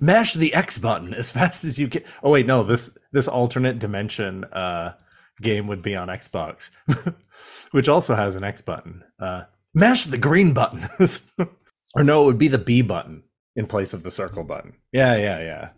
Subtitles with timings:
[0.00, 2.02] mash the X button as fast as you can.
[2.22, 4.94] Oh wait, no this this alternate dimension uh,
[5.40, 6.70] game would be on Xbox,
[7.70, 9.04] which also has an X button.
[9.20, 9.44] Uh,
[9.74, 10.88] mash the green button,
[11.94, 13.24] or no, it would be the B button
[13.56, 14.74] in place of the circle button.
[14.92, 15.68] Yeah, yeah, yeah.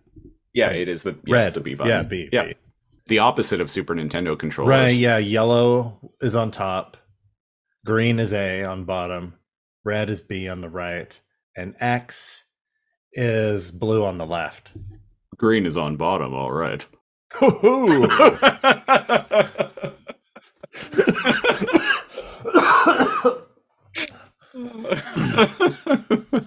[0.53, 1.91] Yeah, it is the yes, Red, the B button.
[1.91, 2.29] Yeah, B.
[2.33, 2.55] Yeah, B.
[3.09, 4.71] the opposite of Super Nintendo controllers.
[4.71, 5.19] Right, yeah.
[5.19, 6.97] Yellow is on top,
[7.85, 9.35] green is A on bottom,
[9.85, 11.21] red is B on the right,
[11.55, 12.45] and X
[13.17, 14.73] is blue on the left.
[15.37, 16.33] Green is on bottom.
[16.35, 16.87] All right.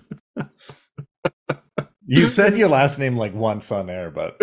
[2.12, 4.36] You said your last name like once on air, but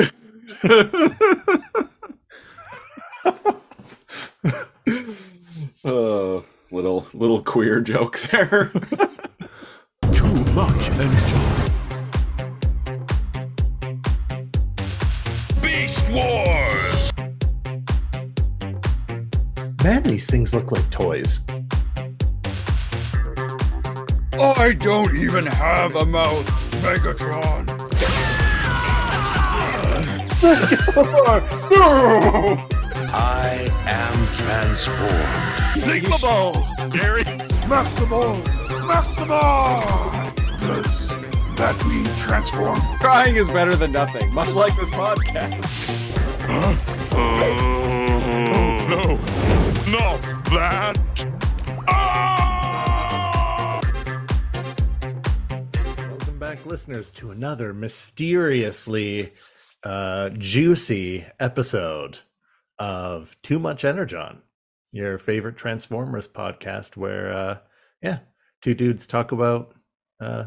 [5.84, 8.66] oh, little little queer joke there.
[10.12, 11.55] Too much energy.
[19.86, 21.40] Man, these things look like toys.
[24.32, 26.46] I don't even have a mouth,
[26.82, 27.66] Megatron.
[31.70, 32.66] no!
[33.14, 35.82] I am transformed.
[35.84, 37.22] Sigma balls, Gary.
[37.70, 38.42] Maximal,
[38.90, 40.34] Maximal.
[40.58, 41.08] Does
[41.58, 42.80] that mean transform?
[42.98, 45.62] Crying is better than nothing, much like this podcast.
[46.48, 46.60] No,
[47.12, 47.55] not uh,
[50.50, 50.96] that.
[51.88, 53.80] Ah!
[56.10, 59.32] Welcome back, listeners, to another mysteriously
[59.82, 62.20] uh, juicy episode
[62.78, 64.42] of Too Much Energon,
[64.92, 67.58] your favorite Transformers podcast, where, uh,
[68.02, 68.18] yeah,
[68.62, 69.74] two dudes talk about
[70.20, 70.44] uh,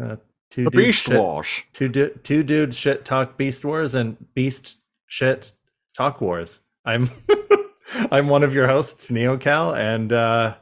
[0.00, 0.16] uh,
[0.50, 1.66] two The dudes Beast shit- Wash.
[1.72, 4.76] Two, du- two dudes shit talk Beast Wars and Beast
[5.06, 5.52] shit
[5.96, 6.60] talk wars.
[6.84, 7.08] I'm
[8.10, 10.56] I'm one of your hosts, NeoCal, and uh,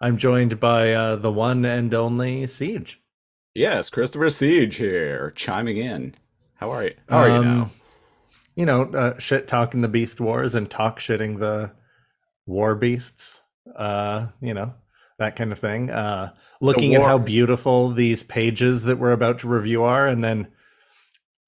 [0.00, 3.00] I'm joined by uh, the one and only Siege.
[3.54, 6.14] Yes, Christopher Siege here, chiming in.
[6.54, 6.94] How are you?
[7.08, 7.70] How are you Um, now?
[8.54, 11.72] You know, uh, shit talking the Beast Wars and talk shitting the
[12.46, 13.42] War Beasts.
[13.76, 14.74] Uh, you know,
[15.18, 15.90] that kind of thing.
[15.90, 20.48] Uh, looking at how beautiful these pages that we're about to review are, and then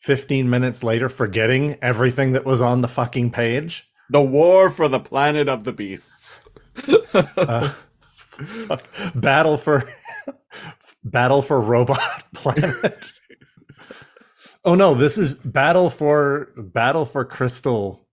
[0.00, 3.88] 15 minutes later, forgetting everything that was on the fucking page.
[4.10, 6.40] The war for the planet of the beasts.
[7.14, 7.72] Uh.
[9.14, 9.84] Battle for
[11.04, 13.12] Battle for Robot Planet.
[14.64, 18.06] oh no, this is Battle for Battle for Crystal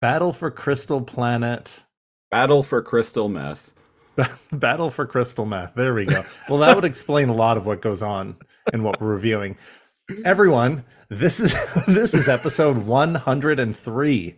[0.00, 1.84] Battle for Crystal Planet.
[2.30, 3.72] Battle for crystal meth.
[4.52, 5.74] Battle for Crystal Meth.
[5.74, 6.24] There we go.
[6.48, 8.36] Well, that would explain a lot of what goes on
[8.72, 9.56] in what we're reviewing.
[10.24, 11.54] Everyone, this is
[11.86, 14.36] this is episode 103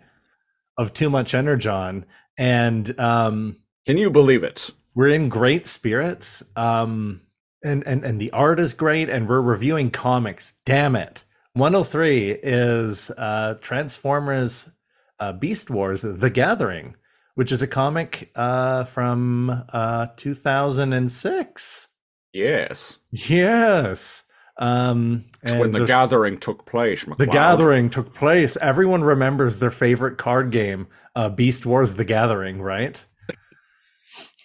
[0.81, 2.05] of Too Much Energon
[2.39, 4.71] and um Can you believe it?
[4.95, 6.43] we're in great spirits.
[6.57, 7.23] Um
[7.63, 10.55] and and and the art is great and we're reviewing comics.
[10.65, 11.25] Damn it.
[11.55, 14.71] 103 is uh transformers
[15.19, 16.95] uh beast wars the gathering
[17.35, 21.89] which is a comic uh from uh 2006
[22.33, 23.01] Yes.
[23.11, 24.23] yes
[24.61, 27.05] um and when the gathering took place.
[27.19, 28.57] the gathering took place.
[28.61, 33.05] Everyone remembers their favorite card game uh beast wars the gathering right?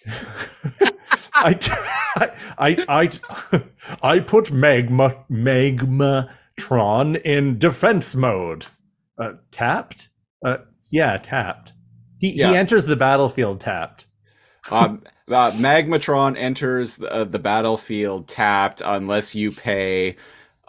[1.34, 1.58] I,
[2.16, 2.30] I
[2.88, 3.10] i
[3.52, 3.62] i
[4.02, 8.66] i put magma magmatron in defense mode.
[9.18, 10.08] Uh tapped?
[10.44, 10.58] Uh
[10.90, 11.74] yeah tapped.
[12.18, 12.50] He, Yeah.
[12.50, 14.05] he enters the battlefield tapped
[14.70, 20.16] um, uh, Magmatron enters the, uh, the battlefield tapped unless you pay,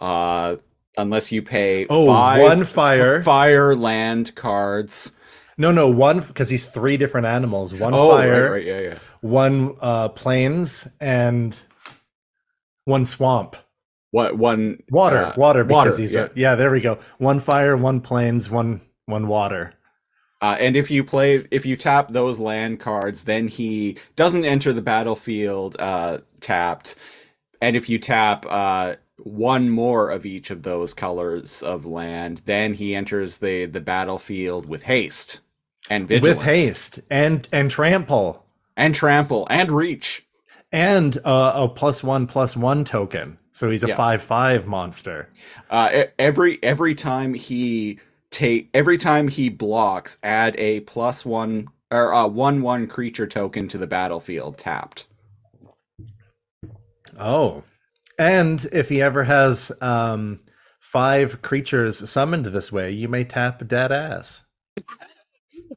[0.00, 0.56] uh,
[0.96, 3.22] unless you pay Oh, five one fire.
[3.22, 5.12] fire land cards.
[5.56, 8.98] no no one because he's three different animals one Oh, right, fire right, yeah, yeah.
[9.20, 11.60] one uh plains and
[12.84, 13.56] one swamp
[14.10, 16.24] What one water uh, water because water, he's yeah.
[16.24, 19.74] a, yeah there we go one fire one plains one one water
[20.40, 24.72] Uh, and if you play, if you tap those land cards, then he doesn't enter
[24.72, 26.94] the battlefield uh, tapped.
[27.60, 32.74] And if you tap uh, one more of each of those colors of land, then
[32.74, 35.40] he enters the the battlefield with haste
[35.90, 38.44] and vigilance, with haste and and trample
[38.76, 40.24] and trample and reach.
[40.70, 43.96] and uh, a plus one plus one token so he's a Yeah.
[43.96, 45.28] five five monster
[45.68, 47.98] Uh, every every time he
[48.30, 53.68] take every time he blocks, add a plus one or a one one creature token
[53.68, 55.06] to the battlefield tapped.
[57.18, 57.64] oh
[58.18, 60.38] and if he ever has um
[60.80, 64.44] five creatures summoned this way, you may tap dead ass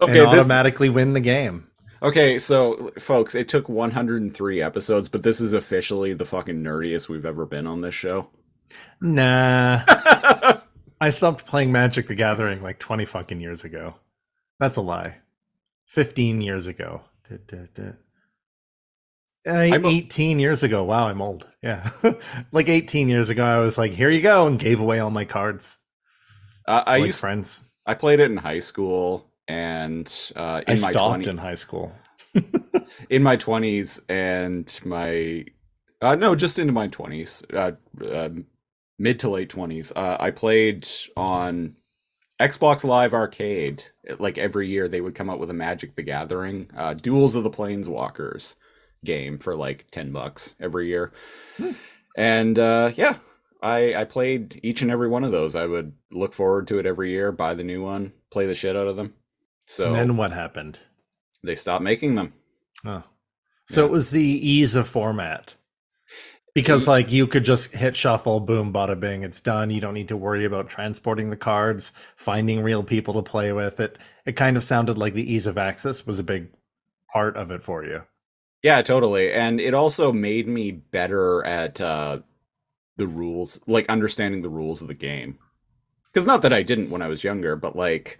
[0.02, 1.68] Okay, and this automatically win the game.
[2.02, 7.26] Okay, so folks, it took 103 episodes, but this is officially the fucking nerdiest we've
[7.26, 8.30] ever been on this show.
[9.00, 9.82] Nah.
[11.02, 13.96] I stopped playing Magic the Gathering like 20 fucking years ago.
[14.60, 15.18] That's a lie.
[15.88, 17.02] 15 years ago.
[17.28, 17.92] Da, da, da.
[19.48, 20.84] Uh, I'm a- 18 years ago.
[20.84, 21.48] Wow, I'm old.
[21.64, 21.90] Yeah.
[22.52, 25.26] like 18 years ago, I was like, here you go, and gave away all my
[25.26, 25.80] cards.
[26.68, 27.62] Uh, I like used friends.
[27.88, 31.56] I played it in high school and uh, I in my stopped 20, in high
[31.56, 31.92] school.
[33.10, 35.46] in my 20s and my
[36.04, 37.72] uh, no, just into my 20s, uh,
[38.16, 38.46] um
[39.02, 39.92] mid to late 20s.
[39.96, 40.88] Uh, I played
[41.18, 41.76] on
[42.40, 43.84] Xbox Live Arcade.
[44.20, 47.44] Like every year, they would come out with a Magic the Gathering, uh, Duels of
[47.44, 48.56] the Planeswalkers
[49.04, 51.12] game for like 10 bucks every year.
[51.58, 51.72] Hmm.
[52.16, 53.18] And uh, yeah,
[53.62, 55.56] I, I played each and every one of those.
[55.56, 58.76] I would look forward to it every year, buy the new one, play the shit
[58.76, 59.14] out of them.
[59.66, 60.80] So and then what happened?
[61.44, 62.34] they stopped making them.
[62.86, 63.04] Oh.
[63.68, 63.88] So Yeah.
[63.88, 65.56] it was the ease of format.
[66.54, 69.70] Because like you could just hit shuffle, boom, bada bing, it's done.
[69.70, 73.80] You don't need to worry about transporting the cards, finding real people to play with.
[73.80, 76.50] It it kind of sounded like the ease of access was a big
[77.14, 78.04] part of it for you.
[78.64, 79.32] Yeah, totally.
[79.32, 82.20] And it also made me better at uh,
[82.98, 85.40] the rules, like understanding the rules of the game.
[86.12, 88.20] Because not that I didn't when I was younger, but like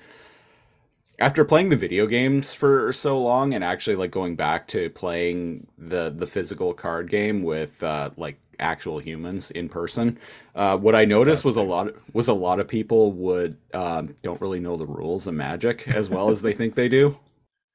[1.22, 5.68] after playing the video games for so long and actually like going back to playing
[5.78, 10.18] the the physical card game with uh, like actual humans in person,
[10.56, 14.42] uh, what I noticed was a lot was a lot of people would um, don't
[14.42, 17.18] really know the rules of Magic as well as they think they do.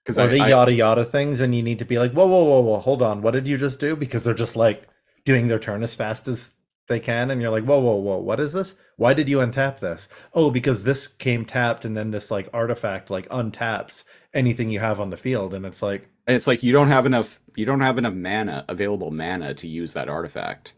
[0.05, 2.61] Because Or the yada yada things, and you need to be like, whoa, whoa, whoa,
[2.61, 3.97] whoa, hold on, what did you just do?
[3.97, 4.87] Because they're just like
[5.25, 6.53] doing their turn as fast as
[6.89, 8.75] they can, and you're like, whoa, whoa, whoa, what is this?
[8.97, 10.09] Why did you untap this?
[10.33, 15.01] Oh, because this came tapped, and then this like artifact like untaps anything you have
[15.01, 17.81] on the field, and it's like, And it's like you don't have enough you don't
[17.81, 20.75] have enough mana, available mana to use that artifact.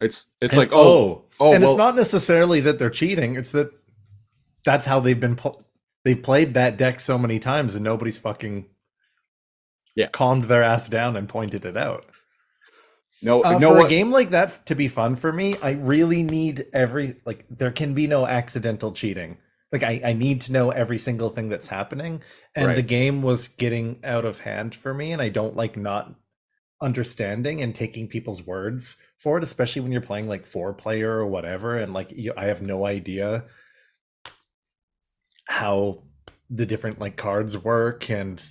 [0.00, 3.36] It's it's And- like oh oh, oh and well, it's not necessarily that they're cheating;
[3.36, 3.70] it's that
[4.64, 5.36] that's how they've been.
[5.36, 5.62] Pl-
[6.04, 8.66] they've played that deck so many times, and nobody's fucking
[9.94, 10.08] Yeah.
[10.08, 12.04] calmed their ass down and pointed it out.
[13.22, 16.22] No Uh, no for a game like that to be fun for me, I really
[16.22, 19.38] need every like there can be no accidental cheating.
[19.70, 22.22] Like I, I need to know every single thing that's happening.
[22.54, 26.14] And the game was getting out of hand for me, and I don't like not
[26.82, 31.26] understanding and taking people's words for it, especially when you're playing like four player or
[31.26, 33.44] whatever, and like you, I have no idea
[35.48, 36.02] how
[36.50, 38.44] the different like cards work and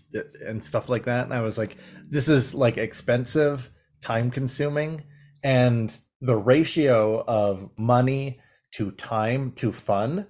[0.47, 1.25] and stuff like that.
[1.25, 1.77] And I was like,
[2.09, 3.69] this is like expensive,
[4.01, 5.03] time consuming,
[5.44, 8.39] and the ratio of money
[8.74, 10.27] to time to fun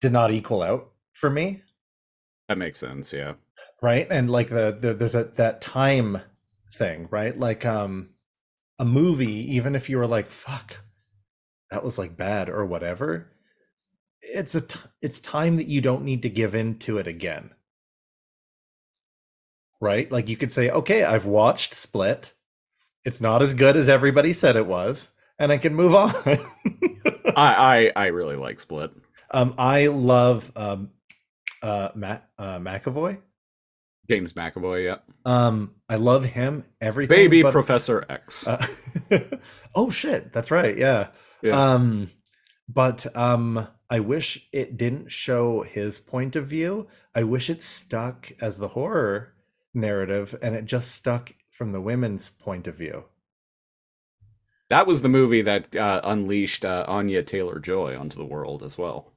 [0.00, 1.62] did not equal out for me.
[2.48, 3.34] That makes sense, yeah.
[3.82, 4.06] right?
[4.10, 6.22] And like the, the there's a that time
[6.76, 7.36] thing right?
[7.36, 8.10] Like um
[8.78, 10.80] a movie even if you were like fuck
[11.70, 13.32] that was like bad or whatever
[14.20, 17.50] it's a t- it's time that you don't need to give in to it again.
[19.80, 20.10] Right?
[20.10, 22.34] Like you could say okay i've watched split
[23.06, 25.08] it's not as good as everybody said it was
[25.38, 26.12] and i can move on
[27.36, 28.90] I, I I really like Split.
[29.30, 30.90] um i love um
[31.62, 33.18] uh matt uh mcavoy
[34.08, 34.98] James McAvoy, yeah.
[35.24, 38.46] um i love him everything Baby but- Professor X.
[38.46, 38.64] Uh,
[39.74, 40.76] oh shit, that's right.
[40.76, 41.08] Yeah.
[41.42, 41.72] Yeah.
[41.74, 42.10] Um
[42.68, 46.86] but um I wish it didn't show his point of view.
[47.14, 49.32] I wish it stuck as the horror
[49.74, 53.04] narrative and it just stuck from the women's point of view.
[54.68, 58.76] that was the movie that uh, unleashed uh, Anya Taylor Joy onto the world as
[58.76, 59.12] well.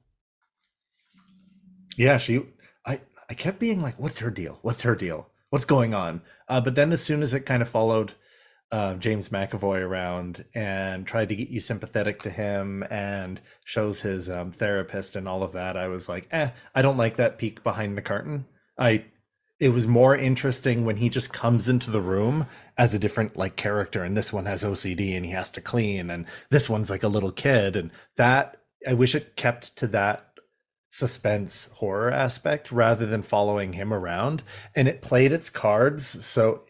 [1.96, 2.42] Yeah, she
[2.86, 4.58] I I kept being like what's her deal?
[4.62, 5.28] What's her deal?
[5.50, 6.22] What's going on?
[6.48, 8.14] Uh but then as soon as it kind of followed
[8.72, 14.30] uh, James McAvoy around and tried to get you sympathetic to him and shows his
[14.30, 15.76] um, therapist and all of that.
[15.76, 18.46] I was like, eh, I don't like that peek behind the curtain.
[18.78, 19.06] I,
[19.60, 22.46] it was more interesting when he just comes into the room
[22.78, 26.10] as a different like character, and this one has OCD and he has to clean,
[26.10, 28.56] and this one's like a little kid, and that
[28.88, 30.26] I wish it kept to that
[30.88, 34.42] suspense horror aspect rather than following him around,
[34.74, 36.64] and it played its cards so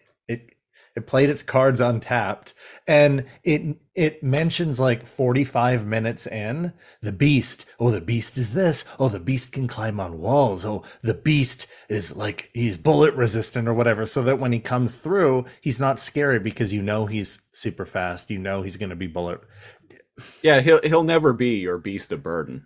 [0.96, 2.54] it played its cards untapped
[2.86, 8.84] and it it mentions like 45 minutes in the beast oh the beast is this
[8.98, 13.68] oh the beast can climb on walls oh the beast is like he's bullet resistant
[13.68, 17.40] or whatever so that when he comes through he's not scary because you know he's
[17.52, 19.40] super fast you know he's going to be bullet
[20.42, 22.64] Yeah, he'll he'll never be your beast of burden.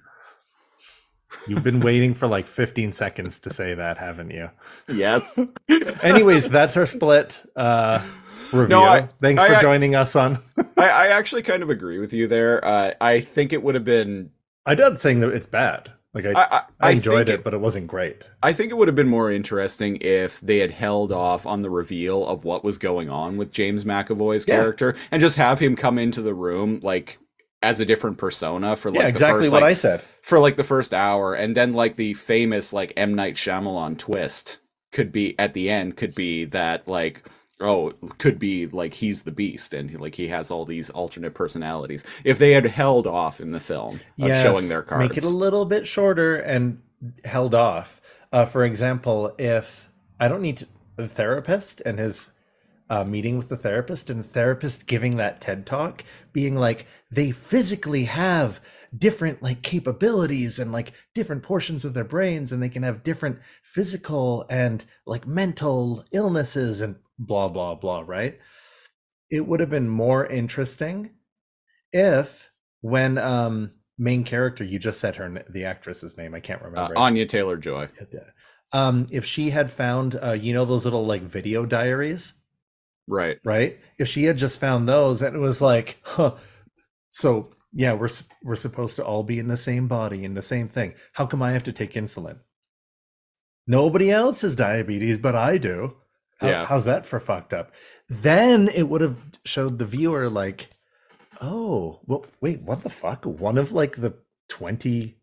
[1.47, 4.51] You've been waiting for like 15 seconds to say that, haven't you?
[4.89, 5.39] Yes.
[6.03, 8.05] Anyways, that's our split uh,
[8.53, 8.69] review.
[8.69, 10.39] No, I- Thanks I- for I- joining us on.
[10.77, 12.65] I, I actually kind of agree with you there.
[12.65, 14.31] Uh, I think it would have been.
[14.67, 15.93] I'm not saying that it's bad.
[16.15, 18.29] Like I, I, I, I enjoyed think it, but it wasn't great.
[18.41, 21.71] I think it would have been more interesting if they had held off on the
[21.71, 24.61] reveal of what was going on with James McAvoy's Yeah.
[24.61, 27.19] character and just have him come into the room like
[27.65, 30.03] as a different persona for like yeah, the exactly first, what like, I said.
[30.21, 34.59] for like the first hour, and then like the famous like M Night Shyamalan twist
[34.93, 37.29] could be at the end could be that like
[37.61, 41.35] oh could be like he's the beast and he, like he has all these alternate
[41.35, 42.05] personalities.
[42.23, 45.29] If they had held off in the film of showing their cards, Make it a
[45.29, 46.81] little bit shorter and
[47.25, 48.01] held off.
[48.33, 49.89] Uh, for example, if
[50.21, 50.67] I don't need to,
[50.97, 52.31] the therapist and his
[52.91, 57.31] uh, meeting with the therapist and the therapist giving that TED talk, being like, they
[57.31, 58.61] physically have
[58.97, 63.39] different like capabilities and like different portions of their brains and they can have different
[63.63, 68.39] physical and like mental illnesses and blah blah blah right?
[69.31, 71.11] It would have been more interesting
[71.93, 72.51] if
[72.83, 76.99] when um main character you just said her the actress's name i can't uh, remember.
[76.99, 77.89] Anya Taylor Joy.
[78.73, 82.35] um if she had found uh you know those little like video diaries
[83.07, 83.39] Right.
[83.45, 83.79] right?
[83.99, 86.35] If she had just found those and it was like huh.
[87.11, 88.09] So yeah we're
[88.43, 90.95] we're supposed to all be in the same body in the same thing.
[91.13, 92.39] How come i have to take insulin?
[93.67, 95.97] Nobody else has diabetes but i do.
[96.39, 96.65] How- Yeah.
[96.67, 97.73] how's that for fucked up?
[98.09, 100.69] Then it would have showed the viewer like
[101.41, 103.25] oh well wait what the fuck?
[103.27, 104.15] One of like the
[104.49, 105.17] 20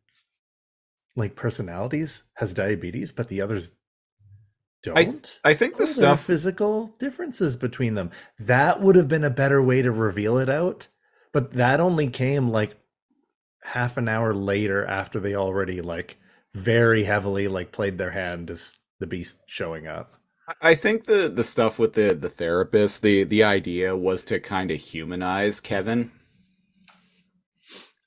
[1.15, 3.71] like personalities has diabetes but the others
[4.83, 8.11] don't I th- I think the Oh, stuff physical differences between them.
[8.39, 10.87] That would have been a better way to reveal it out,
[11.33, 12.77] but that only came like
[13.63, 16.17] half an hour later after they already like
[16.53, 20.15] very heavily like played their hand as the beast showing up.
[20.61, 24.71] I think the the stuff with the the therapist, the the idea was to kind
[24.71, 26.11] of humanize Kevin.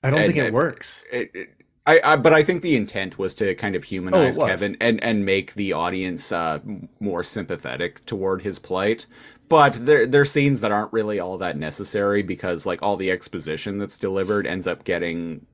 [0.02, 1.04] I don't And- think it and- works.
[1.10, 1.48] It, it,
[1.86, 4.48] I, I but I think the intent was to kind of humanize was.
[4.48, 6.60] Kevin and and make the audience uh,
[7.00, 9.06] more sympathetic toward his plight.
[9.48, 13.10] But there there are scenes that aren't really all that necessary because like all the
[13.10, 15.46] exposition that's delivered ends up getting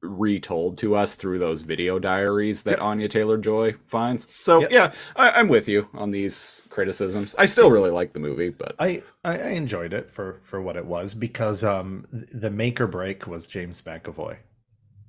[0.00, 4.28] retold to us through those video diaries that Anya Taylor Joy finds.
[4.40, 4.70] So Yep.
[4.70, 7.34] yeah, I, I'm with you on these criticisms.
[7.36, 10.76] I still really like the movie, but I, I I enjoyed it for for what
[10.76, 14.38] it was because um the make or break was James McAvoy.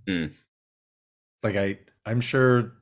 [0.09, 0.31] Mm.
[1.43, 2.73] Like I I'm sure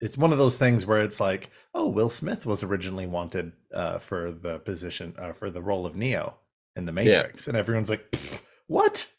[0.00, 3.98] it's one of those things where it's like, oh, Will Smith was originally wanted uh
[3.98, 6.36] for the position uh, for the role of Neo
[6.76, 8.14] in the Matrix and everyone's like,
[8.66, 9.10] "What?"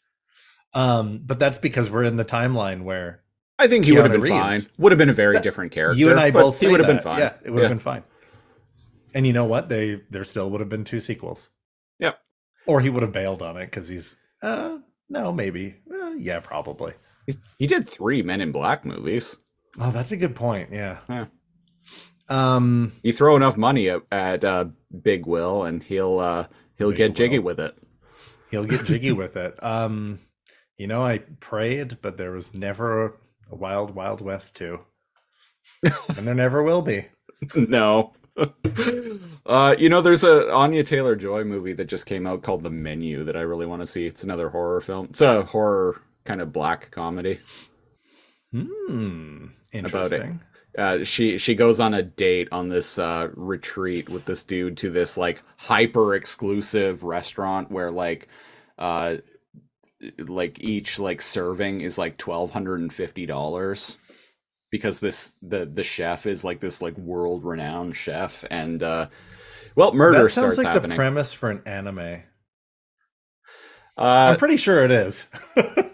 [0.74, 3.22] Um but that's because we're in the timeline where
[3.58, 4.60] I think he would have been fine.
[4.78, 5.98] Would have been a very That- different character.
[5.98, 7.18] you and I both he would have been fine.
[7.20, 7.74] Yeah, it would have Yeah.
[7.74, 8.04] been fine.
[9.14, 9.68] And you know what?
[9.68, 11.48] They there still would have been two sequels.
[11.98, 12.18] Yep.
[12.66, 15.76] Or he would have bailed on it because he's uh no, maybe.
[15.90, 16.92] Uh, yeah, probably.
[17.26, 19.36] He's, he did three Men in Black movies.
[19.80, 20.70] Oh, that's a good point.
[20.72, 20.98] Yeah.
[21.08, 21.26] Yeah.
[22.28, 24.66] Um You throw enough money at, at uh,
[25.02, 27.46] Big Will, and he'll uh, he'll Big get jiggy Will.
[27.46, 27.76] with it.
[28.50, 29.62] he'll get jiggy with it.
[29.62, 30.20] Um
[30.78, 33.06] you know, I prayed, but there was never
[33.50, 34.80] a, wild, wild west too.
[35.82, 37.06] and there never will be.
[37.54, 38.12] no.
[39.46, 42.70] uh, you know, there's a Anya Taylor Joy movie that just came out called The
[42.70, 44.06] Menu that I really want to see.
[44.06, 45.06] It's another horror film.
[45.10, 47.38] It's a horror kind of black comedy.
[48.52, 49.46] Hmm.
[49.72, 50.40] Interesting.
[50.76, 54.90] uh, she she goes on a date on this uh, retreat with this dude to
[54.90, 58.28] this like hyper exclusive restaurant where like
[58.78, 59.16] uh
[60.18, 63.96] like each like serving is like twelve hundred and fifty dollars
[64.70, 69.08] because this the the chef is like this like world renowned chef and uh
[69.74, 71.98] well murder that sounds starts like happening the premise for an anime.
[71.98, 72.22] uh,
[73.96, 75.30] I'm pretty sure it is.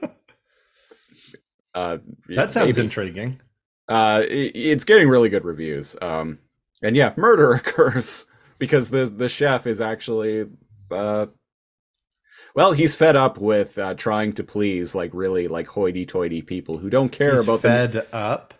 [1.74, 1.98] uh
[2.28, 2.84] that sounds maybe.
[2.86, 3.40] intriguing.
[3.88, 6.38] uh i- it's getting really good reviews um
[6.82, 8.26] and yeah murder occurs
[8.58, 10.46] because the the chef is actually
[10.90, 11.26] uh
[12.54, 16.90] well he's fed up with uh trying to please like really like hoity-toity people who
[16.90, 18.54] don't care He's about the fed up.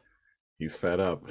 [0.58, 1.24] he's fed up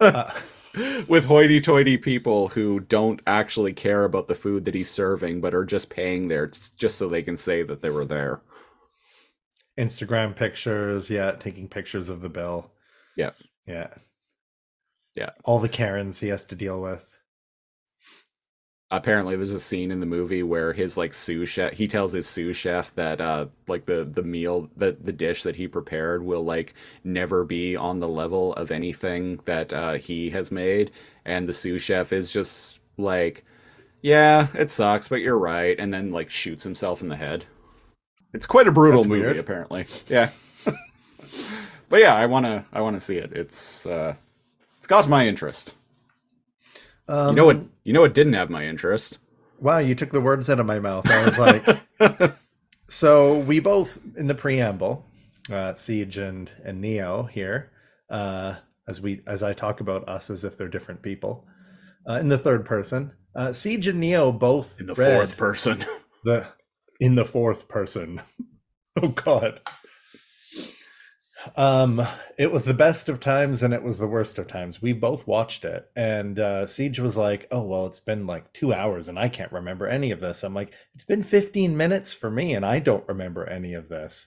[0.00, 0.32] Uh,
[1.08, 5.64] with hoity-toity people who don't actually care about the food that he's serving but are
[5.64, 8.42] just paying there just so they can say that they were there
[9.78, 12.72] Instagram pictures, yeah, taking pictures of the bill.
[13.16, 13.32] Yeah.
[13.66, 13.94] Yeah.
[15.14, 15.32] Yeah.
[15.44, 17.06] All the Karens he has to deal with.
[18.90, 22.26] apparently there's a scene in the movie where his like sous chef he tells his
[22.26, 26.42] sous chef that uh like the the meal that the dish that he prepared will
[26.42, 26.72] like
[27.04, 30.90] never be on the level of anything that uh he has made
[31.26, 33.44] and the sous chef is just like
[34.02, 37.44] yeah it sucks but you're right and then like shoots himself in the head
[38.34, 39.38] it's quite a brutal That's movie weird.
[39.38, 40.30] apparently yeah
[41.88, 44.14] but yeah i want to i want to see it it's uh
[44.78, 45.74] it's got my interest
[47.08, 49.18] Um, you know what you know what didn't have my interest
[49.60, 51.10] Wow, you took the words out of my mouth.
[51.10, 52.36] I was like,
[52.88, 55.04] so we both in the preamble,
[55.50, 57.72] uh, Siege and and Neo here,
[58.08, 58.54] uh,
[58.86, 61.44] as we as I talk about us as if they're different people,
[62.08, 63.10] uh, in the third person.
[63.34, 65.84] Uh, Siege and Neo both in the read fourth person
[66.24, 66.46] the
[67.00, 68.20] in the fourth person.
[69.02, 69.60] oh God.
[71.56, 72.04] Um,
[72.36, 74.82] it was the best of times and it was the worst of times.
[74.82, 78.72] We both watched it, and uh, Siege was like, "Oh well, it's been like two
[78.74, 82.30] hours and I can't remember any of this." I'm like, "It's been 15 minutes for
[82.30, 84.26] me and I don't remember any of this."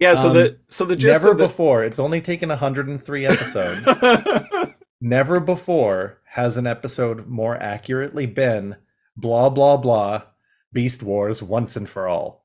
[0.00, 1.84] Yeah, so Um, the so the gist Never the, before.
[1.84, 3.88] It's only taken 103 episodes.
[5.00, 8.76] Never before has an episode more accurately been
[9.16, 10.22] blah blah blah
[10.72, 12.44] Beast Wars once and for all.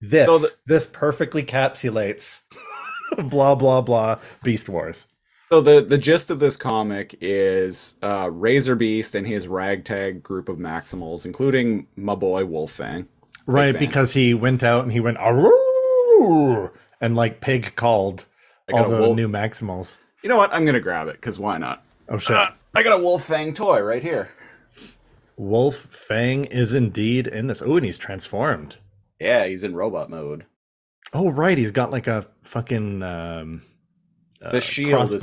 [0.00, 2.42] This So the- this perfectly capsulates
[3.18, 5.06] blah blah blah Beast Wars.
[5.50, 10.58] so the the gist of this comic is uh, Razorbeast and his ragtag group of
[10.58, 13.06] Maximals, including my boy Wolfang.
[13.46, 15.16] Right, because he went out and he went
[17.00, 18.26] and like pig called
[18.68, 19.96] I got all a the wolf- new Maximals.
[20.22, 20.52] You know what?
[20.52, 21.82] I'm gonna grab it because why not?
[22.08, 22.36] Oh shit.
[22.36, 24.28] Uh, I got a Wolfang toy right here.
[25.38, 27.62] Wolfang is indeed in this.
[27.62, 28.76] Oh, and he's transformed.
[29.20, 30.44] Yeah, he's in robot mode.
[31.12, 33.62] Oh right, he's got like a fucking um
[34.40, 35.22] The uh, shield is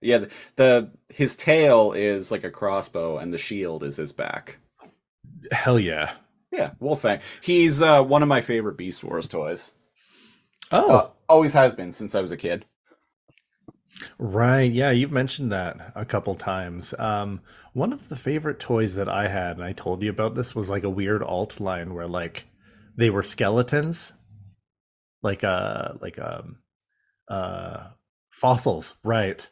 [0.00, 4.58] Yeah, the, the his tail is like a crossbow, and the shield is his back.
[5.52, 6.12] Hell yeah.
[6.50, 7.20] Yeah, Wolfang.
[7.40, 9.72] He's uh, one of my favorite Beast Wars toys.
[10.70, 12.64] Oh, Uh, always has been since I was a kid.
[14.18, 14.70] Right.
[14.70, 16.94] Yeah, you've mentioned that a couple times.
[16.98, 17.40] Um,
[17.72, 20.70] one of the favorite toys that I had, and I told you about this, was
[20.70, 22.44] like a weird alt line where like
[22.96, 24.12] they were skeletons,
[25.22, 26.58] like uh like um
[27.28, 27.88] uh
[28.30, 29.48] fossils, right?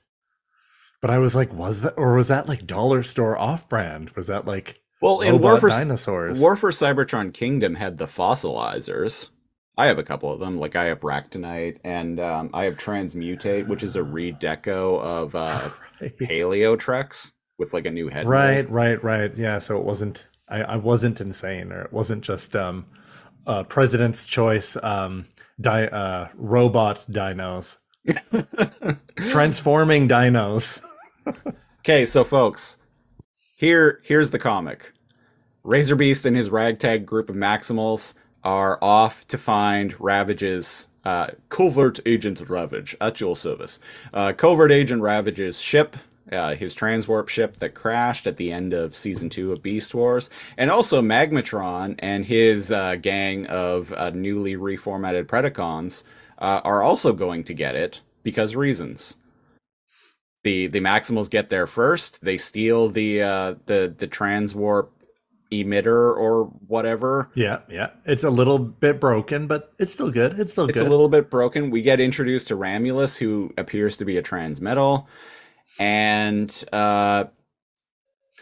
[1.00, 4.10] But I was like, was that or was that like dollar store off brand?
[4.10, 6.38] Was that like Well, in War for dinosaurs?
[6.38, 9.30] War for Cybertron Kingdom had the fossilizers.
[9.76, 10.58] I have a couple of them.
[10.58, 15.70] Like I have Ractonite and um, I have Transmutate, which is a redeco of uh,
[16.00, 16.16] right.
[16.18, 18.28] Paleotrex with like a new head.
[18.28, 19.34] Right, right, right.
[19.34, 22.86] Yeah, so it wasn't I, I wasn't insane or it wasn't just um
[23.46, 25.26] uh president's choice um
[25.60, 27.78] di- uh robot dinos.
[29.30, 30.82] Transforming dinos.
[31.84, 32.78] Okay, so folks,
[33.56, 34.92] here here's the comic.
[35.64, 42.48] Razorbeast and his ragtag group of Maximals are off to find Ravage's uh, covert agent
[42.48, 43.78] Ravage at your service.
[44.12, 45.96] Uh, covert agent Ravage's ship,
[46.30, 50.30] uh, his transwarp ship that crashed at the end of season two of Beast Wars,
[50.56, 56.04] and also Magmatron and his uh, gang of uh, newly reformatted Predacons
[56.38, 59.16] uh, are also going to get it because reasons
[60.42, 62.24] the the Maximals get there first.
[62.24, 64.88] They steal the uh, the the transwarp
[65.52, 67.30] emitter or whatever.
[67.34, 67.90] Yeah, yeah.
[68.04, 70.40] It's a little bit broken, but it's still good.
[70.40, 70.70] It's still good.
[70.72, 70.88] It's good.
[70.88, 71.70] a little bit broken.
[71.70, 75.06] We get introduced to Ramulus, who appears to be a transmetal,
[75.78, 77.24] and uh,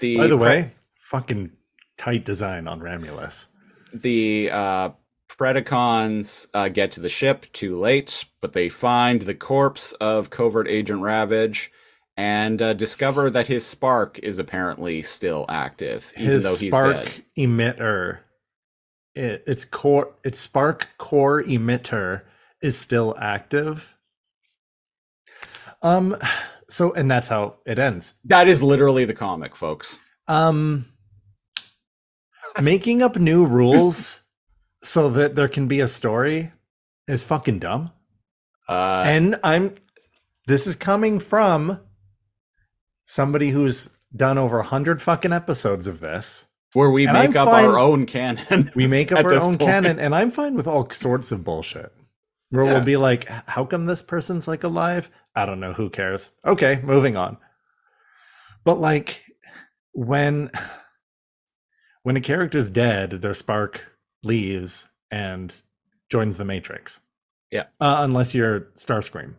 [0.00, 1.50] the By the pre- way, fucking
[1.98, 3.46] tight design on Ramulus.
[3.92, 4.90] the uh,
[5.28, 10.68] Predacons uh, get to the ship too late, but they find the corpse of covert
[10.68, 11.72] agent Ravage.
[12.20, 17.04] And uh, discover that his spark is apparently still active, even His though he's spark
[17.04, 17.24] dead.
[17.38, 18.18] emitter
[19.14, 22.22] it, its core its spark core emitter
[22.62, 23.94] is still active.
[25.82, 26.16] Um
[26.68, 28.14] so and that's how it ends.
[28.24, 29.98] That is literally the comic, folks.
[30.28, 30.86] Um
[32.60, 34.20] making up new rules
[34.82, 36.52] so that there can be a story
[37.08, 37.92] is fucking dumb.
[38.68, 39.74] Uh, and I'm
[40.46, 41.80] this is coming from
[43.10, 46.44] somebody who's done over a hundred fucking episodes of this.
[46.74, 48.70] where we and make I'm up fine- our own canon.
[48.76, 49.60] We make up our own point.
[49.60, 51.92] canon, and I'm fine with all sorts of bullshit.
[52.50, 52.74] Where Yeah.
[52.74, 55.10] we'll be like, how come this person's like alive?
[55.34, 56.30] I don't know, who cares?
[56.44, 57.36] Okay, moving on.
[58.64, 59.24] But like
[59.92, 60.50] when
[62.02, 63.86] when a character's dead, their spark
[64.22, 65.62] leaves and
[66.10, 67.00] joins the matrix.
[67.50, 67.64] Yeah.
[67.80, 69.34] Uh, unless you're Starscream.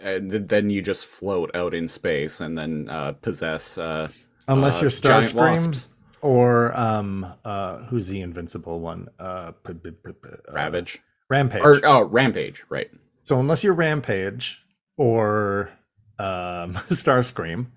[0.00, 3.78] And th- then you just float out in space and then uh, possess.
[3.78, 4.08] Uh,
[4.48, 5.88] Unless uh, you're Starscream,
[6.20, 9.08] or um, uh, who's the invincible one?
[9.18, 10.12] Uh, p- p- p-
[10.52, 11.00] Ravage.
[11.30, 11.62] Rampage.
[11.64, 12.90] Or oh, Rampage, right.
[13.22, 14.62] So unless you're Rampage
[14.96, 15.70] or
[16.18, 17.68] um, Starscream,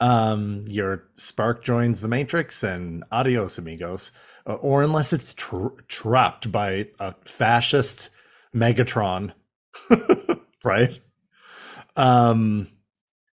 [0.00, 4.12] um, your Spark joins the Matrix and adios amigos,
[4.46, 8.10] uh, or unless it's tr- trapped by a fascist
[8.54, 9.32] Megatron,
[10.64, 10.98] right?
[11.96, 12.68] Um,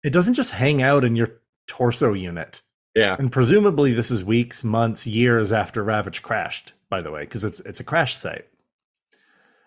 [0.04, 2.62] it doesn't just hang out in your torso unit,
[2.96, 3.16] Yeah.
[3.20, 6.74] and presumably this is weeks, months, years after Ravage crashed.
[6.90, 8.48] By the way, because it's it's a crash site.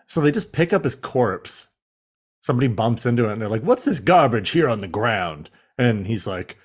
[0.07, 1.67] So they just pick up his corpse.
[2.41, 5.51] Somebody bumps into it and they're like, What's this garbage here on the ground?
[5.77, 6.57] And he's like,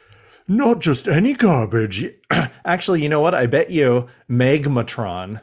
[0.48, 2.06] Not just any garbage.
[2.64, 3.34] Actually, you know what?
[3.34, 5.42] I bet you Magmatron,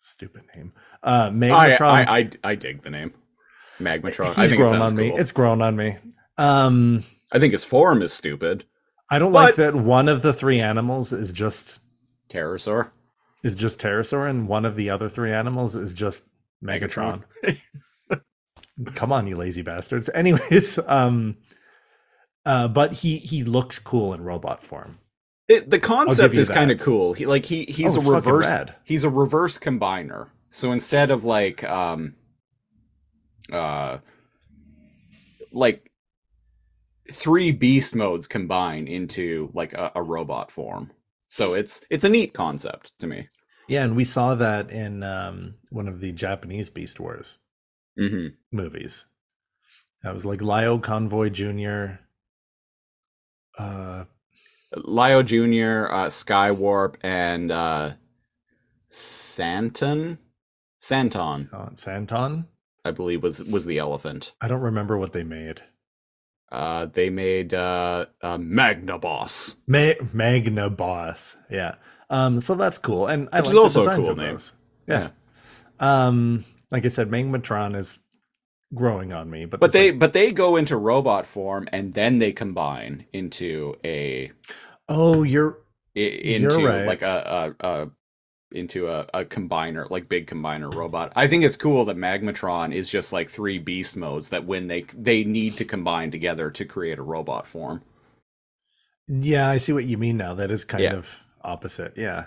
[0.00, 3.12] stupid name, uh, I, Magmatron, I, I, I dig the name.
[3.78, 4.36] Magmatron.
[4.36, 5.10] I think grown on me.
[5.10, 5.18] cool.
[5.18, 5.96] It's grown on me.
[6.36, 8.64] Um, I think his form is stupid.
[9.10, 11.80] I don't like that one of the three animals is just
[12.28, 12.90] Terrorsaur.
[13.42, 16.24] is just Terrorsaur and one of the other three animals is just
[16.62, 17.24] Megatron.
[18.94, 20.08] Come on, you lazy bastards.
[20.14, 21.36] Anyways, um
[22.46, 24.98] uh but he he looks cool in robot form.
[25.48, 27.14] It, the concept is kind of cool.
[27.14, 28.52] He like he he's Oh, a reverse
[28.84, 30.28] he's a reverse combiner.
[30.50, 32.14] So instead of like um
[33.52, 33.98] uh
[35.52, 35.90] like
[37.10, 40.92] three beast modes combine into like a, a robot form.
[41.26, 43.28] So it's it's a neat concept to me.
[43.68, 47.38] Yeah, and we saw that in um one of the Japanese Beast Wars
[47.96, 49.06] hmm movies.
[50.02, 52.00] That was like Lio Convoy Jr.
[53.58, 54.04] Uh
[54.76, 57.92] Lio Jr., uh, Skywarp, and uh,
[58.88, 60.18] Santon,
[60.78, 62.46] Santon, Santon.
[62.88, 64.32] I believe was was the elephant.
[64.40, 65.62] I don't remember what they made.
[66.50, 69.56] Uh, they made uh, uh, Magnaboss.
[69.66, 71.36] Ma- Magnaboss.
[71.50, 71.74] Yeah.
[72.10, 73.06] Um, so that's cool.
[73.06, 74.32] And I Which like is the also a cool of name.
[74.32, 74.52] those.
[74.86, 75.10] Yeah.
[75.78, 77.98] Um, like I said, Magmatron is
[78.74, 82.18] growing on me, but But they like- but they go into robot form and then
[82.18, 84.32] they combine into a
[84.88, 85.58] oh, you're
[85.96, 86.86] i- into right.
[86.86, 87.90] like a, a, a
[88.52, 91.12] into a, a combiner like big combiner robot.
[91.14, 94.82] I think it's cool that Magmatron is just like three beast modes that when they
[94.94, 97.82] they need to combine together to create a robot form.
[99.06, 100.34] yeah, I see what you mean now.
[100.34, 100.94] That is kind Yeah.
[100.94, 101.92] of opposite.
[101.96, 102.26] Yeah.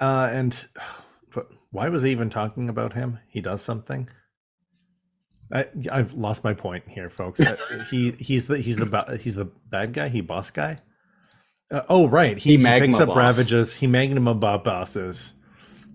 [0.00, 0.66] Uh, and
[1.34, 3.18] but why was I even talking about him?
[3.28, 4.08] He does something.
[5.52, 7.40] I, I've lost my point here, folks.
[7.46, 7.56] Uh,
[7.90, 10.08] he he's the he's the he's the bad guy.
[10.08, 10.78] He boss guy.
[11.74, 13.16] Uh, oh right, he, He he picks up boss.
[13.16, 13.74] ravages.
[13.74, 15.32] He magma bo- bosses.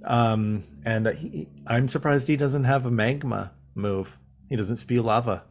[0.03, 4.17] Um, and uh, he, I'm surprised he doesn't have a magma move.
[4.49, 5.43] He doesn't spew lava.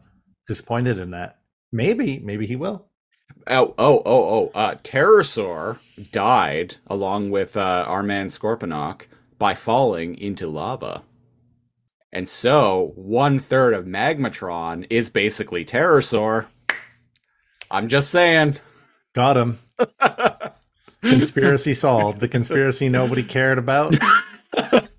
[0.47, 1.39] Disappointed in that.
[1.71, 2.85] Maybe maybe he will.
[3.47, 4.51] Oh, oh, oh, oh.
[4.53, 5.79] Uh, Terrorsaur
[6.11, 9.07] died along with uh, our man Scorponok
[9.39, 11.03] by falling into lava.
[12.11, 16.47] And so one third of Magmatron is basically Terrorsaur.
[17.71, 18.57] I'm just saying.
[19.13, 19.59] Got him.
[21.01, 22.19] Conspiracy solved.
[22.19, 23.95] The conspiracy nobody cared about.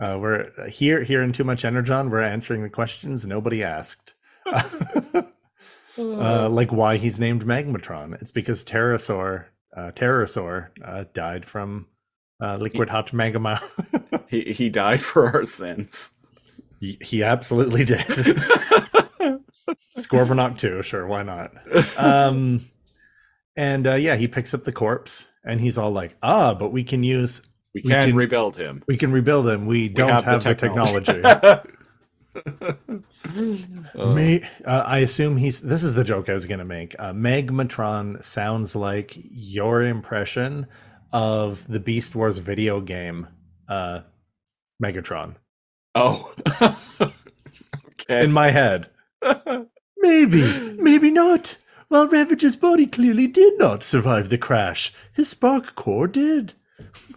[0.00, 2.08] Uh, we're here here in Too Much Energon.
[2.08, 4.14] We're answering the questions nobody asked.
[4.46, 5.22] uh,
[5.98, 8.20] like why he's named Magmatron.
[8.22, 11.88] It's because Terrorsaur, uh, Terrorsaur, uh, died from
[12.40, 13.60] uh, liquid hot magma.
[14.28, 16.12] He, he died for our sins.
[16.78, 18.06] he, he absolutely did.
[19.96, 21.50] Scorponok too, sure, why not?
[21.96, 22.70] Um,
[23.58, 26.84] and uh, yeah, he picks up the corpse and he's all like, "Ah, but we
[26.84, 27.42] can use,
[27.74, 28.84] we we can can- rebuild him.
[28.86, 29.66] we can rebuild him.
[29.66, 31.58] We don't have have, the the technology." Uh,
[34.14, 35.60] May, uh, I assume he's.
[35.60, 36.94] This is the joke I was going to make.
[37.00, 40.68] Uh, Magmatron sounds like your impression
[41.12, 43.26] of the Beast Wars video game,
[43.68, 44.02] uh,
[44.80, 45.34] Megatron,
[45.96, 46.32] oh.
[47.00, 48.22] okay.
[48.22, 48.88] in my head.
[49.96, 51.56] maybe, maybe not.
[51.88, 56.52] While Ravage's body clearly did not survive the crash, his spark core did.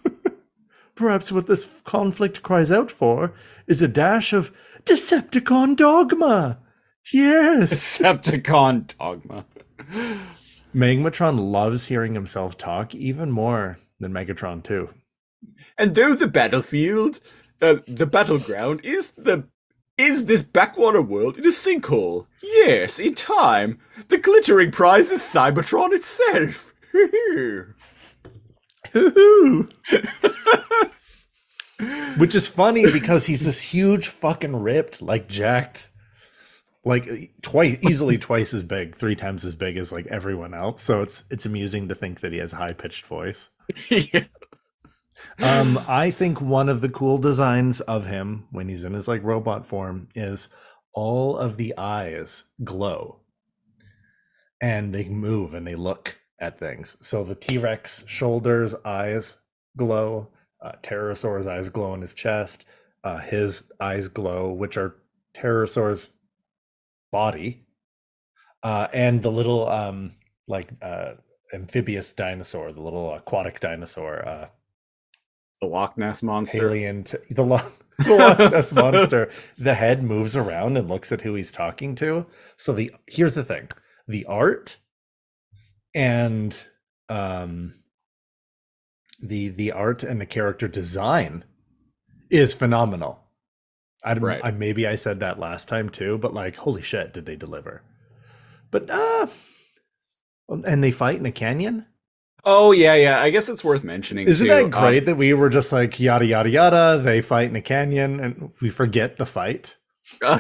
[0.95, 3.34] Perhaps what this conflict cries out for
[3.67, 4.53] is a dash of
[4.86, 6.60] Decepticon dogma.
[7.12, 7.97] Yes.
[7.99, 9.45] Decepticon dogma.
[10.73, 14.89] Magmatron loves hearing himself talk even more than Megatron too.
[15.77, 17.19] And though the battlefield,
[17.62, 19.49] uh, the battleground is the
[20.01, 22.27] is this backwater world in a sinkhole.
[22.41, 26.73] Yes, in time, the glittering prize is Cybertron itself.
[32.17, 35.89] Which is funny because he's this huge fucking ripped, like jacked,
[36.83, 40.83] like twice easily twice as big, three times as big as like everyone else.
[40.83, 43.49] So it's it's amusing to think that he has a high pitched voice.
[43.89, 44.25] Yeah.
[45.41, 49.24] Um, I think one of the cool designs of him when he's in his like
[49.24, 50.50] robot form is
[50.93, 53.21] all of the eyes glow
[54.62, 56.97] and they move and they look at things.
[57.02, 59.38] So the T Rex shoulders, eyes
[59.78, 60.30] glow,
[60.62, 62.65] uh, Terrorsaur's eyes glow in his chest,
[63.04, 64.95] uh, his eyes glow, which are
[65.34, 66.10] Terrorsaur's
[67.12, 67.65] body,
[68.63, 70.13] uh, and the little um,
[70.47, 71.13] like uh,
[71.54, 74.47] amphibious dinosaur, the little aquatic dinosaur, uh,
[75.62, 76.58] The Loch Ness monster.
[76.69, 79.30] alien, t- the Loch, the Loch Ness monster.
[79.58, 82.26] The head moves around and looks at who he's talking to.
[82.58, 83.69] So the here's the thing:
[84.08, 84.78] the art
[85.93, 86.62] and
[87.10, 87.76] um,
[89.21, 91.43] the the art and the character design
[92.32, 93.19] is phenomenal.
[94.04, 94.41] I, don't- Right.
[94.43, 97.84] I maybe I said that last time too, but like, holy shit, did they deliver?
[98.71, 99.28] But uh,
[100.50, 101.86] and they fight in a canyon.
[102.43, 103.19] Oh yeah, yeah.
[103.21, 104.27] I guess it's worth mentioning.
[104.27, 104.54] Isn't too.
[104.54, 107.01] that Um, great that we were just like yada yada yada?
[107.04, 109.77] They fight in a canyon and we forget the fight.
[110.21, 110.39] uh,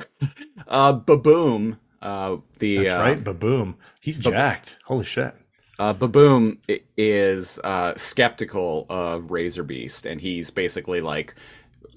[0.67, 3.75] Baboom, uh, the That's uh, right, Baboom.
[4.01, 4.77] He's Ba- jacked.
[4.85, 5.35] Holy shit.
[5.79, 6.59] Uh, Baboom
[6.95, 11.33] is uh, skeptical of Razorbeast, and he's basically like,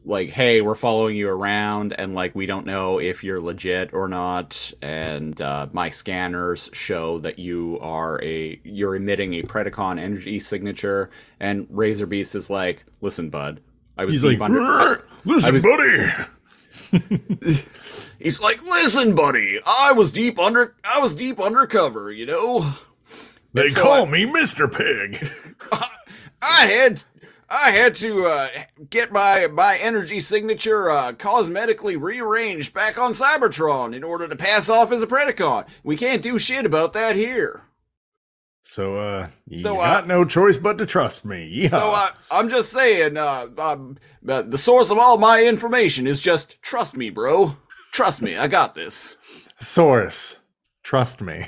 [0.05, 4.07] like, hey, we're following you around, and like, we don't know if you're legit or
[4.09, 10.41] not, and uh, my scanners show that you are a you're emitting a Predacon energy
[10.41, 13.61] signature, and Razorbeast is like, listen, bud,
[13.97, 15.05] I was like, under.
[15.25, 16.13] Listen, was- buddy.
[18.19, 22.73] He's like, listen, buddy, I was deep under, I was deep undercover, you know.
[23.53, 24.71] They so call I- me Mr.
[24.71, 25.29] Pig.
[26.43, 27.03] I had
[27.55, 28.49] I had to uh,
[28.91, 34.69] get my my energy signature uh, cosmetically rearranged back on Cybertron in order to pass
[34.69, 35.67] off as a Predacon.
[35.85, 37.63] We can't do shit about that here.
[38.67, 41.47] So uh you So, got uh, no choice but to trust me.
[41.47, 41.69] Yeah.
[41.69, 46.23] So uh, I'm just saying, uh, um, uh, the source of all my information is
[46.23, 47.57] just trust me, bro.
[47.93, 49.17] Trust me, I got this.
[49.61, 50.39] Source.
[50.83, 51.47] Trust me.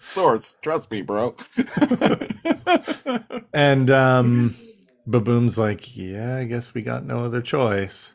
[0.00, 1.36] Source, trust me, bro.
[3.52, 4.56] and um
[5.08, 8.14] Baboom's like, Yeah, I guess we got no other choice.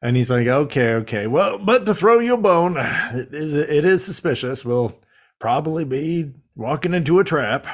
[0.00, 1.26] And he's like, Okay, okay.
[1.26, 4.64] Well, but to throw you a bone, it is it is suspicious.
[4.64, 4.98] We'll
[5.38, 7.66] probably be walking into a trap.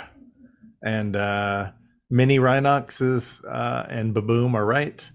[0.82, 1.70] And uh
[2.10, 5.08] Mini Rhinoxes uh and Baboom are right.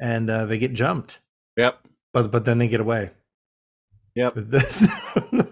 [0.00, 1.20] And uh they get jumped.
[1.56, 1.78] Yep.
[2.12, 3.10] But but then they get away.
[4.14, 4.36] Yep.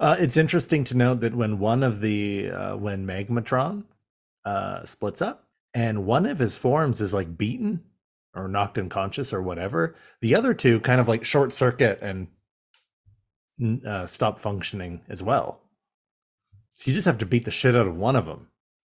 [0.00, 3.84] Uh, it's interesting to note that when one of the uh, when Magmatron
[4.44, 5.45] uh, splits up
[5.76, 7.84] and one of his forms is like beaten
[8.34, 12.28] or knocked unconscious or whatever, the other two kind of like short circuit and
[13.86, 15.60] uh, stop functioning as well.
[16.76, 18.48] So you just have to beat the shit out of one of them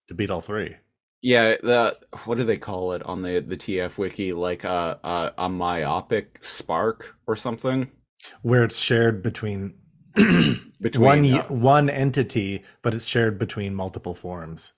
[0.08, 0.78] to beat all three.
[1.22, 4.34] Yeah, the what do they call it on the the TF wiki?
[4.34, 7.92] Like a a, a myopic spark or something
[8.42, 9.76] Where it's shared between,
[10.16, 11.04] between.
[11.04, 14.74] one uh, one entity, but it's shared between multiple forms.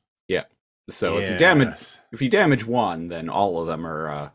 [0.89, 4.09] So if you damage if you damage one, then all of them are.
[4.09, 4.29] uh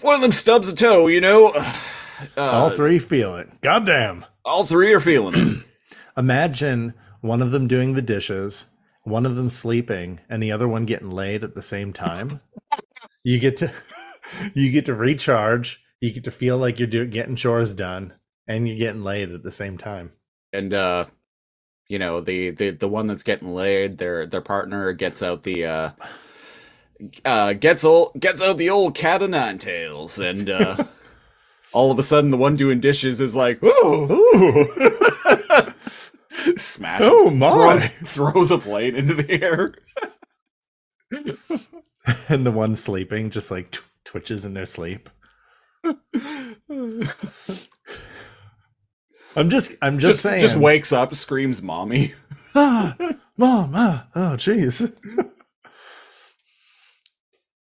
[0.00, 1.48] one of them stubs a toe, you know,
[2.36, 3.48] uh, all three feel it.
[3.60, 4.24] Goddamn.
[4.44, 5.62] all three are feeling it.
[6.16, 8.66] Imagine one of them doing the dishes,
[9.04, 12.40] one of them sleeping, and the other one getting laid at the same time.
[13.22, 13.72] you get to
[14.54, 15.80] you get to recharge.
[16.00, 18.12] You get to feel like you're doing getting chores done,
[18.46, 20.10] and you're getting laid at the same time.
[20.52, 21.04] and uh
[21.88, 25.64] you know the the the one that's getting laid their their partner gets out the
[25.66, 25.90] uh
[27.24, 30.76] uh gets old gets out the old cat o' nine tails and uh
[31.72, 34.66] all of a sudden the one doing dishes is like ooh
[36.56, 37.50] smashes Oh, my.
[37.50, 39.74] throws, throws a plate into the air
[42.28, 45.08] and the one sleeping just like tw- twitches in their sleep.
[49.36, 50.40] I'm just I'm just, just saying.
[50.40, 52.14] just wakes up screams mommy
[52.54, 52.96] ah,
[53.36, 54.92] mom, ah, oh, jeez.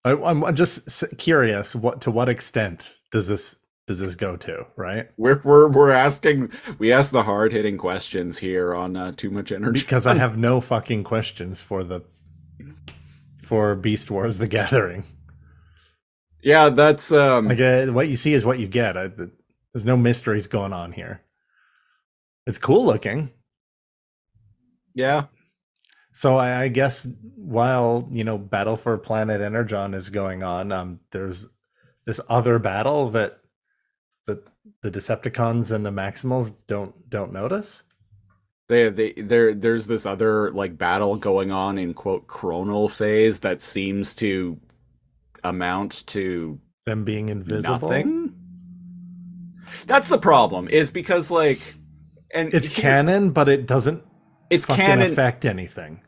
[0.06, 1.76] I'm just curious.
[1.76, 3.56] What to what extent does this
[3.88, 4.68] does this go to?
[4.76, 5.08] Right?
[5.18, 9.74] we're we're, we're asking we ask the hard-hitting questions here on uh, Too Much Energon
[9.74, 12.02] Because I have no fucking questions for the
[13.44, 15.06] for Beast Wars: The Gathering.
[16.42, 18.98] yeah that's um Like uh, what you see is what you get.
[18.98, 21.22] I, there's no mysteries going on here.
[22.46, 23.32] It's cool looking.
[24.96, 25.26] yeah
[26.12, 31.00] So I, I guess while you know Battle for Planet Energon is going on, um,
[31.12, 31.48] there's
[32.06, 33.40] this other battle that
[34.28, 34.46] that
[34.82, 37.84] the Decepticons and the Maximals don't don't notice.
[38.70, 43.62] they they there there's this other like battle going on in quote chronal phase that
[43.62, 44.60] seems to
[45.44, 47.80] amount to Them being invisible.
[47.80, 48.36] nothing.
[49.88, 50.68] That's the problem.
[50.68, 51.76] Is because like,
[52.34, 54.04] and It's here- canon, but it doesn't
[54.50, 55.12] It's fucking canon.
[55.12, 56.02] affect anything.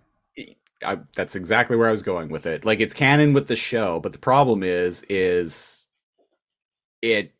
[0.83, 2.65] I, that's exactly where I was going with it.
[2.65, 5.87] Like it's canon with the show, but the problem is, is
[7.01, 7.31] it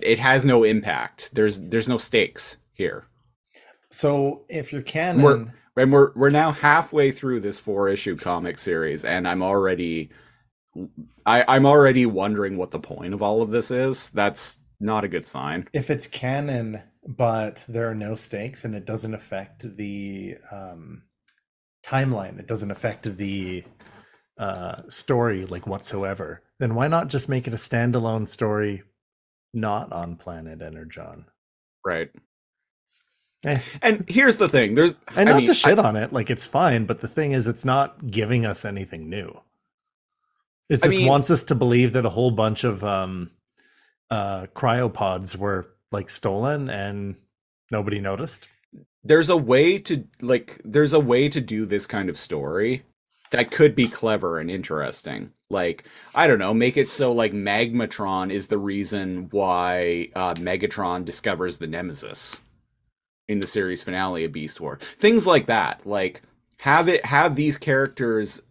[0.00, 1.30] it has no impact.
[1.34, 3.06] There's there's no stakes here.
[3.90, 5.46] So if you're canon, We're-
[5.76, 10.10] and we're we're now halfway through this four issue comic series and i'm already
[11.24, 15.08] I, i'm already wondering what the point of all of this is that's not a
[15.08, 20.36] good sign if it's canon, but there are no stakes and it doesn't affect the
[20.52, 21.02] um,
[21.84, 22.38] timeline.
[22.38, 23.64] It doesn't affect the
[24.36, 26.42] uh, story like whatsoever.
[26.58, 28.82] Then why not just make it a standalone story,
[29.54, 31.24] not on Planet Energon?
[31.84, 32.10] right
[33.44, 33.60] Eh.
[33.82, 36.46] and here's the thing there's And I not mean, to shit on it, like it's
[36.46, 36.84] fine.
[36.86, 39.40] But the thing is, it's not giving us anything new.
[40.68, 43.30] It I just mean- wants us to believe that a whole bunch of um,
[44.10, 47.16] uh, cryopods were like stolen and
[47.70, 48.48] nobody noticed.
[49.04, 52.82] there's a way to like there's a way to do this kind of story
[53.30, 58.30] that could be clever and interesting like i don't know make it so like magmatron
[58.30, 62.40] is the reason why uh, megatron discovers the nemesis
[63.28, 66.22] in the series finale of beast war things like that like
[66.58, 68.42] have it have these characters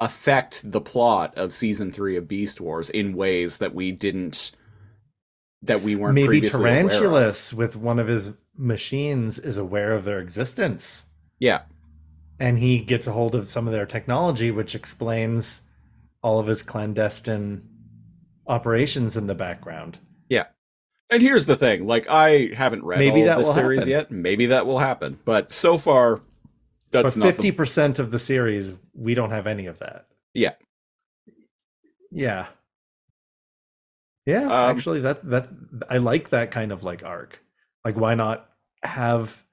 [0.00, 4.52] affect the plot of season three of beast wars in ways that we didn't
[5.62, 6.90] that we weren't maybe previously aware of.
[6.90, 11.06] Tarantulas with one of his machines is aware of their existence.
[11.38, 11.62] yeah
[12.38, 15.62] and he gets a hold of some of their technology, which explains
[16.22, 17.66] all of his clandestine
[18.46, 19.98] operations in the background.
[20.28, 20.44] Yeah.
[21.08, 23.90] And here's the thing, like I haven't read Maybe all that of the series happen.
[23.90, 24.10] yet.
[24.10, 25.18] Maybe that will happen.
[25.24, 26.20] But so far
[26.90, 30.06] that's but not fifty the, percent of the series, we don't have any of that.
[30.34, 30.52] Yeah.
[32.10, 32.46] Yeah.
[34.26, 35.52] Yeah, Um, actually that that's
[35.88, 37.40] I like that kind of like arc.
[37.84, 38.50] Like why not
[38.82, 39.44] have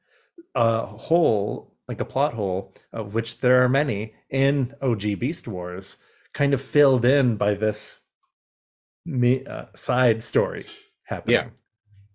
[0.55, 5.97] a hole, like a plot hole, of which there are many in OG Beast Wars,
[6.33, 7.99] kind of filled in by this
[9.05, 10.65] me uh, side story
[11.05, 11.35] happening.
[11.35, 11.49] Yeah.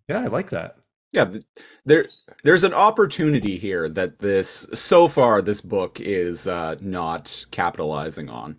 [0.08, 0.76] Yeah, I like that.
[1.12, 1.44] Yeah, th-
[1.84, 2.06] there
[2.44, 8.56] there's an opportunity here that this so far this book is uh not capitalizing on,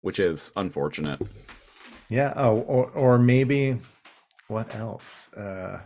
[0.00, 1.20] which is unfortunate.
[2.10, 2.32] Yeah.
[2.36, 3.78] Oh, or or maybe
[4.48, 5.32] what else?
[5.34, 5.80] Uh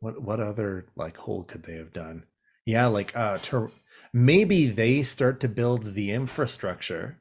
[0.00, 2.24] what what other like hole could they have done?
[2.66, 3.70] Yeah, like uh ter-
[4.12, 7.18] maybe they start to build the infrastructure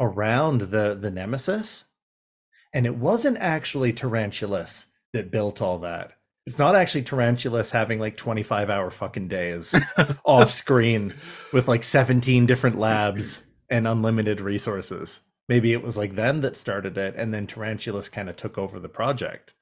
[0.00, 1.84] around the the nemesis
[2.74, 6.12] and it wasn't actually tarantulas that built all that
[6.46, 9.74] it's not actually tarantulas having like 25 hour fucking days
[10.24, 11.14] off screen
[11.52, 15.20] with like 17 different labs and unlimited resources
[15.52, 18.80] maybe it was like them that started it and then tarantulas kind of took over
[18.80, 19.52] the project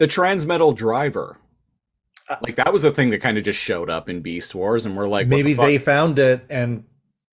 [0.00, 1.38] The transmetal driver.
[2.28, 4.84] Uh, Like that was a thing that kind of just showed up in Beast Wars
[4.84, 6.82] and we're like maybe the they found it and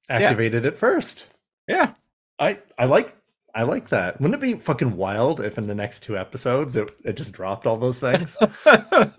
[0.09, 1.25] activated it first
[1.67, 1.93] Yeah.
[2.37, 3.15] I I like
[3.55, 4.21] I like that.
[4.21, 7.65] Wouldn't it be fucking wild if in the next two episodes it, it just dropped
[7.65, 8.37] all those things?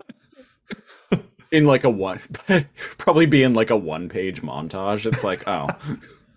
[1.51, 2.19] in like a one
[2.97, 5.05] probably be in like a one page montage.
[5.05, 5.67] It's like, oh,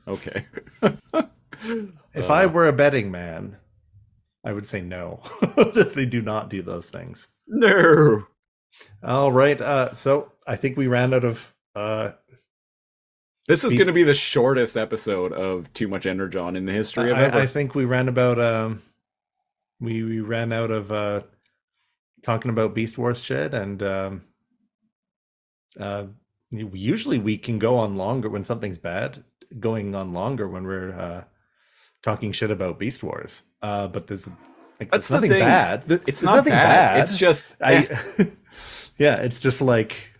[0.09, 0.47] okay.
[2.19, 2.35] If Uh.
[2.35, 3.57] I were a betting man,
[4.45, 5.21] I would say no.
[5.57, 7.29] that they do not do those things.
[7.47, 8.27] No.
[9.03, 9.61] All right.
[9.61, 11.55] Uh, so I think we ran out of.
[11.75, 12.13] Uh,
[13.47, 17.11] This is going to be the shortest episode of Too Much Energon in the history
[17.11, 17.39] of ever.
[17.39, 18.39] I, I think we ran about.
[18.39, 18.83] Um,
[19.81, 21.23] we we ran out of uh,
[22.23, 24.23] talking about Beast Wars shit, and um,
[25.79, 26.05] uh,
[26.51, 29.25] usually we can go on longer when something's bad.
[29.59, 31.25] Going on longer when we're uh,
[32.09, 33.43] talking shit about Beast Wars.
[33.61, 34.27] Uh, but there's
[34.81, 35.41] like That's there's nothing thing.
[35.41, 35.85] bad.
[35.91, 37.01] It's there's not nothing bad.
[37.01, 37.87] It's just eh.
[38.19, 38.31] I,
[38.97, 40.11] yeah, it's just like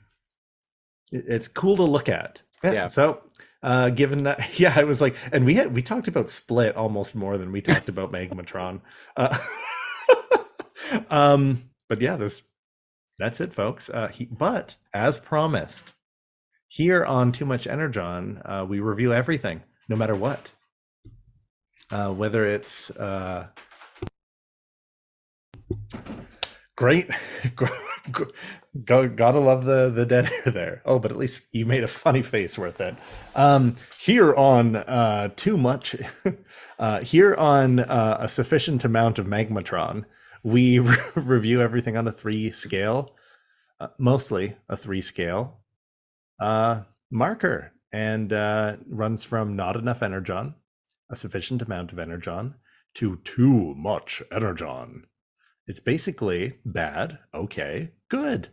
[1.11, 2.43] it's cool to look at.
[2.63, 2.89] Yeah.
[2.89, 3.23] So,
[3.63, 7.15] uh, given that, yeah, I was like, and we had we talked about Split almost
[7.15, 8.83] more than we talked about Magmatron.
[9.17, 9.39] Uh,
[11.11, 12.43] um, but yeah, there's
[13.19, 13.89] that's it, folks.
[13.89, 15.95] Uh, he, but as promised,
[16.67, 20.53] here on Too Much Energon, uh, we review everything, no matter what.
[21.91, 23.47] Uh, whether it's uh,
[26.77, 27.11] great,
[28.85, 30.83] Go, gotta love the the dead air there.
[30.85, 32.95] Oh, but at least you made a funny face worth it.
[33.35, 35.97] Um, here on uh, too much,
[36.79, 40.05] uh, here on uh, a sufficient amount of Magmatron,
[40.43, 43.15] we re- review everything on a three scale,
[43.81, 45.61] uh, mostly a three scale
[46.41, 50.55] uh, marker, and uh, runs from not enough energon
[51.11, 52.55] a sufficient amount of energon
[52.95, 55.05] to too much energon.
[55.67, 58.49] It's basically bad, okay, good.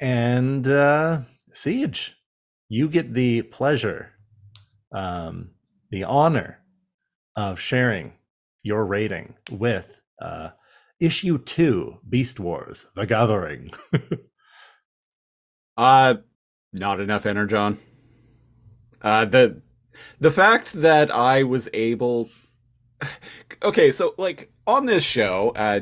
[0.00, 1.20] And uh,
[1.52, 2.16] Siege,
[2.68, 4.12] you get the pleasure,
[4.92, 5.50] um,
[5.90, 6.60] the honor
[7.36, 8.12] of sharing
[8.62, 10.50] your rating with uh,
[11.00, 13.70] issue two, Beast Wars: The Gathering.
[15.76, 16.14] Uh
[16.72, 17.78] not enough energon.
[19.02, 19.62] Uh the
[20.20, 22.28] the fact that I was able
[23.62, 25.80] Okay, so like on this show, uh,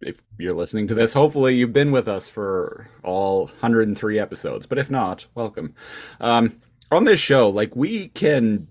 [0.00, 4.78] if you're listening to this, hopefully you've been with us for all 103 episodes, but
[4.78, 5.74] if not, welcome.
[6.20, 8.68] Um on this show, like we can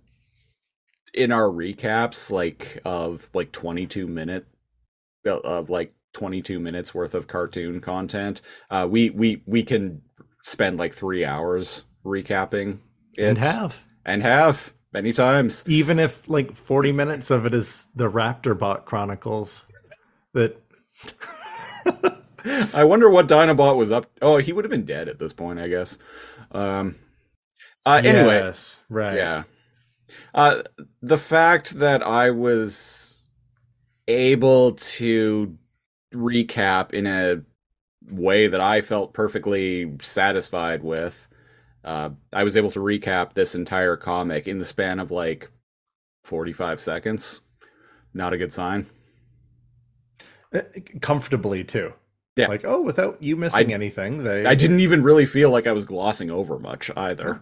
[1.13, 4.45] in our recaps like of like 22 minute
[5.26, 10.01] of like 22 minutes worth of cartoon content, uh we we we can
[10.43, 12.80] spend like three hours recapping
[13.17, 13.86] it and have.
[14.05, 15.63] And have many times.
[15.67, 19.65] Even if like 40 minutes of it is the Raptor Bot Chronicles
[20.33, 20.61] that
[22.73, 24.07] I wonder what Dinobot was up.
[24.21, 25.97] Oh, he would have been dead at this point, I guess.
[26.51, 26.95] Um.
[27.85, 29.15] Uh, anyway, Yes, right.
[29.15, 29.43] yeah.
[30.35, 30.61] Uh,
[31.01, 33.25] the fact that I was
[34.07, 35.57] able to
[36.13, 37.41] recap in a
[38.11, 41.27] way that I felt perfectly satisfied with,
[41.84, 45.49] uh, I was able to recap this entire comic in the span of like
[46.23, 47.41] 45 seconds.
[48.13, 48.86] Not a good sign.
[50.53, 50.61] Uh,
[51.01, 51.93] Comfortably too.
[52.36, 52.47] Yeah.
[52.47, 55.86] Like, oh, without you missing anything, they I didn't even really feel like I was
[55.86, 57.41] glossing over much either.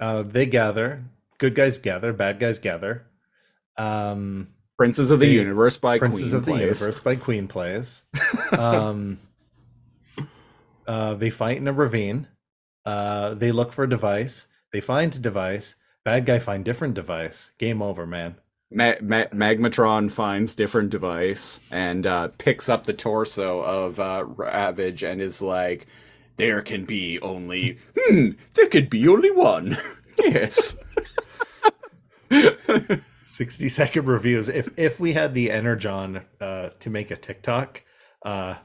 [0.00, 1.04] uh they gather.
[1.38, 3.06] Good guys gather, bad guys gather.
[3.76, 6.52] Um Princes of the They- Universe by Princes Queen of the.
[6.58, 8.02] Universe by Queen plays.
[8.58, 9.18] Um,
[10.86, 12.28] uh, they fight in a ravine.
[12.84, 14.46] Uh, they look for a device.
[14.72, 15.76] They find a device.
[16.04, 17.50] Bad guy find different device.
[17.58, 18.36] Game over, man.
[18.70, 25.02] Ma- Ma- Magmatron finds different device and uh, picks up the torso of uh, Ravage
[25.02, 25.86] and is like,
[26.36, 28.30] "There can be only hmm.
[28.54, 29.76] There could be only one.
[30.18, 30.76] yes."
[33.26, 34.48] Sixty second reviews.
[34.48, 37.82] If if we had the energon uh, to make a TikTok,
[38.24, 38.56] uh,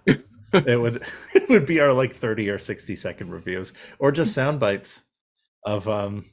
[0.54, 1.04] it would
[1.36, 5.04] it would be our like thirty or sixty second reviews, or just sound bites
[5.66, 6.26] of um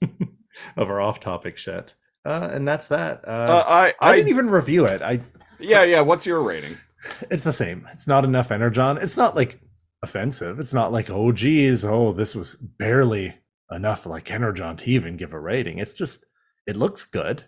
[0.76, 1.94] of our off topic shit.
[2.24, 3.22] Uh, and that's that.
[3.26, 5.00] Uh, Uh, I, I, I, didn't even review it.
[5.00, 5.20] I
[5.60, 6.00] yeah, yeah.
[6.00, 6.76] What's your rating?
[7.30, 7.86] it's the same.
[7.92, 8.98] It's not enough energon.
[8.98, 9.60] It's not like
[10.02, 10.58] offensive.
[10.58, 13.36] It's not like, oh geez, oh, this was barely
[13.70, 15.78] enough like energon to even give a rating.
[15.78, 16.24] It's just
[16.66, 17.44] it looks good.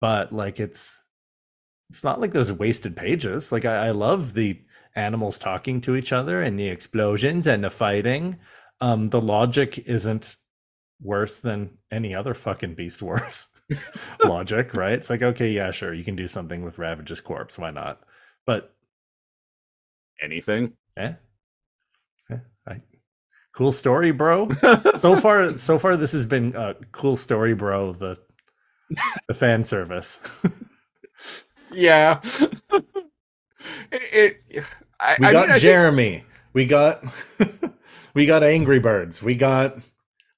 [0.00, 0.96] But like it's
[1.90, 3.52] it's not like those wasted pages.
[3.52, 4.60] Like I, I love the
[4.94, 8.38] animals talking to each other and the explosions and the fighting.
[8.80, 10.36] Um the logic isn't
[11.00, 13.48] worse than any other fucking beast wars
[14.24, 14.94] logic, right?
[14.94, 17.58] It's like, okay, yeah, sure, you can do something with Ravage's corpse.
[17.58, 18.00] Why not?
[18.46, 18.74] But
[20.22, 20.76] Anything?
[20.96, 21.14] eh,
[22.30, 22.36] eh
[22.66, 22.80] I,
[23.54, 24.50] cool story, bro.
[24.96, 27.92] so far, so far, this has been uh, cool story, bro.
[27.92, 28.18] The
[29.28, 30.20] the fan service.
[31.72, 32.20] yeah.
[33.90, 34.42] It.
[34.48, 34.64] it
[35.00, 36.24] I, We I got mean, I think- Jeremy.
[36.52, 37.02] We got
[38.14, 39.22] we got Angry Birds.
[39.22, 39.82] We got um,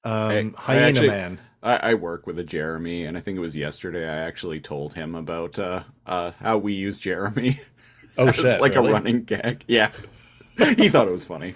[0.05, 1.39] I- I Hyena actually- Man.
[1.63, 4.07] I, I work with a Jeremy, and I think it was yesterday.
[4.07, 7.59] I actually told him about uh, uh, how we use Jeremy.
[8.17, 8.61] Oh It's shit!
[8.61, 8.91] like really?
[8.91, 9.65] a running gag.
[9.67, 9.91] Yeah,
[10.57, 11.53] he thought it was funny.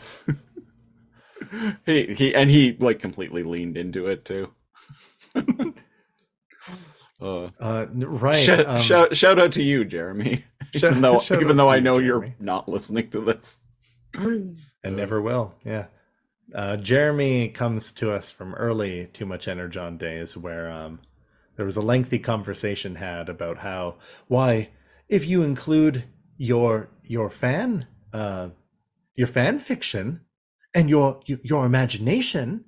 [1.86, 4.52] he he and he like completely leaned into it too.
[7.22, 8.36] uh, Uh, right.
[8.36, 10.44] shout, um, shout shout out to you, Jeremy.
[10.74, 12.28] Shout- even though shout even out though I know Jeremy.
[12.28, 13.60] you're not listening to this.
[14.14, 15.56] and never will.
[15.64, 15.88] Yeah.
[16.54, 21.00] Uh, Jeremy comes to us from early Too Much Energon days where um,
[21.58, 23.96] there was a lengthy conversation had about how
[24.28, 24.70] why
[25.08, 26.06] if you include
[26.38, 28.50] your your fan uh,
[29.16, 30.22] your fan fiction
[30.74, 32.66] and your your, your imagination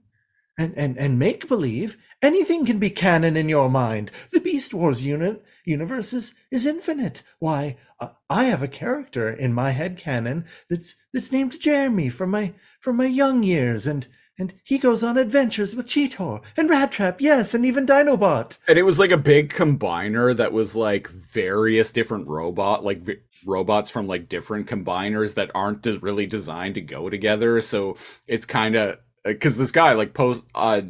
[0.60, 5.02] and and and make believe anything can be canon in your mind the beast wars
[5.04, 10.45] unit universe is, is infinite why uh, i have a character in my head canon
[10.70, 14.07] that's that's named jeremy from my from my young years and
[14.39, 18.84] and he goes on adventures with cheetor and rattrap yes and even dinobot And it
[18.84, 24.07] was like a big combiner that was like various different robot, like v- robots from
[24.07, 27.62] like different combiners that aren't de- really designed to go together.
[27.62, 27.97] So
[28.28, 30.82] it's kind of because this guy like post uh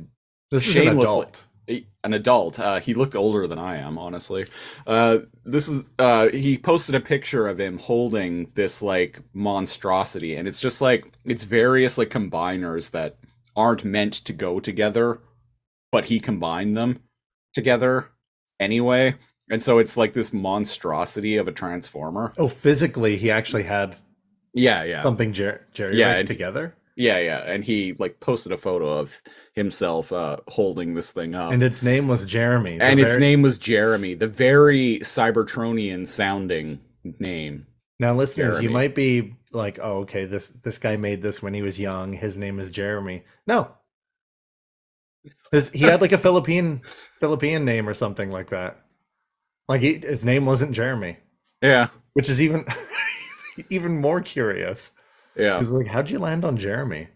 [0.49, 1.26] this is an Shamelessly.
[1.68, 2.59] An adult.
[2.59, 4.45] Uh, he looked older than I am, honestly.
[4.86, 10.47] Uh, this is uh, he posted a picture of him holding this like monstrosity, and
[10.47, 13.18] it's just like it's various like combiners that
[13.55, 15.20] aren't meant to go together,
[15.91, 16.99] but he combined them
[17.53, 18.09] together
[18.59, 19.16] anyway.
[19.49, 22.32] And so it's like this monstrosity of a transformer.
[22.38, 23.97] Oh, physically, he actually had
[24.53, 25.03] Yeah, yeah.
[25.03, 27.39] something Jer- Jerry Yeah, together, Yeah, yeah.
[27.39, 29.22] And he like posted a photo of
[29.56, 31.52] himself uh holding this thing up.
[31.52, 32.80] and its name was Jeremy.
[32.80, 36.80] and its name was Jeremy, the very Cybertronian sounding
[37.20, 37.66] name.
[37.99, 41.62] Now, listeners, you might be like, "Oh, okay, this this guy made this when he
[41.64, 42.14] was young.
[42.14, 43.72] His name is Jeremy." No,
[45.52, 46.82] his, he had like a Philippine
[47.20, 48.80] Philippine name or something like that.
[49.68, 51.18] Like he, his name wasn't Jeremy,
[51.62, 52.66] Yeah, which is even
[53.70, 54.91] even more curious.
[55.36, 55.56] Yeah.
[55.56, 57.08] Because like, how'd you land on Jeremy?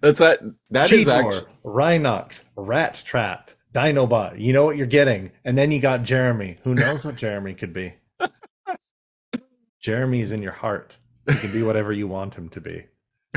[0.00, 0.40] That's that.
[0.70, 4.40] That is Cheetor, actually Rhinox, Rat Trap, Dinobot.
[4.40, 6.58] You know what you're getting, and then you got Jeremy.
[6.64, 7.94] Who knows what Jeremy could be?
[9.80, 10.98] Jeremy's in your heart.
[11.28, 12.86] He can be whatever you want him to be.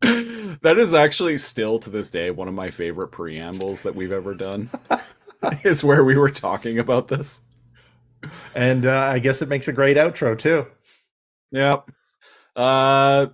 [0.00, 4.34] that is actually still to this day one of my favorite preambles that we've ever
[4.34, 4.70] done.
[5.62, 7.42] is where we were talking about this.
[8.54, 10.66] And uh, I guess it makes a great outro too.
[11.52, 11.90] Yep.
[12.58, 13.28] Uh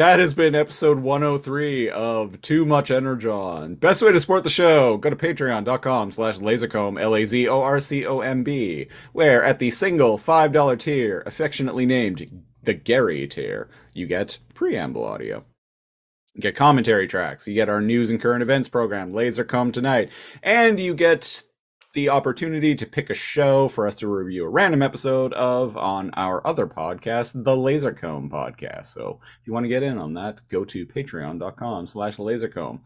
[0.00, 3.74] that has been episode 103 of Too Much Energon.
[3.74, 9.70] Best way to support the show, go to patreon.com slash lazorcomb, L-A-Z-O-R-C-O-M-B, where at the
[9.70, 15.44] single $5 tier, affectionately named the Gary tier, you get preamble audio.
[16.32, 20.10] You get commentary tracks, you get our news and current events program, Lazorcomb Tonight,
[20.42, 21.42] and you get
[21.92, 26.10] the opportunity to pick a show for us to review a random episode of on
[26.14, 28.86] our other podcast, the Lazorcomb Podcast.
[28.86, 32.80] So if you want to get in on that, go to patreon.com slash lazorcomb.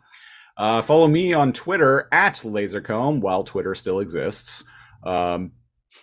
[0.57, 4.65] Uh, follow me on Twitter at lazorcomb while Twitter still exists.
[5.03, 5.53] Um,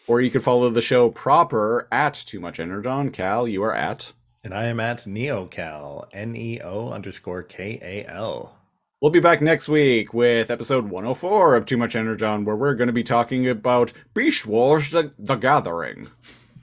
[0.08, 3.12] or you can follow the show proper at Too Much Energon.
[3.12, 4.14] Kal, you are at.
[4.44, 8.61] And I am at NeoKal, N E O underscore K A L.
[9.02, 12.86] We'll be back next week with episode 104 of Too Much Energon, where we're going
[12.86, 16.12] to be talking about Beast Wars The, the Gathering.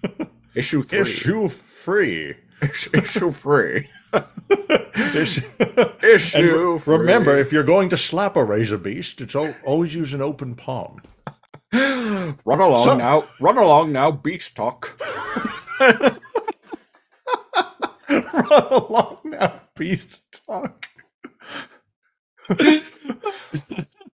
[0.54, 1.00] Issue 3.
[1.00, 2.36] Issue free.
[2.62, 3.88] Issue, 3.
[5.16, 5.40] Issue.
[6.02, 6.96] Issue free.
[6.98, 11.02] Remember, if you're going to slap a Razorbeast, it's al- always use an open palm.
[11.72, 13.24] Run along So- now.
[13.40, 14.96] Run along now, Beach Talk.
[15.80, 16.20] Run
[18.70, 20.86] along now, beast talk.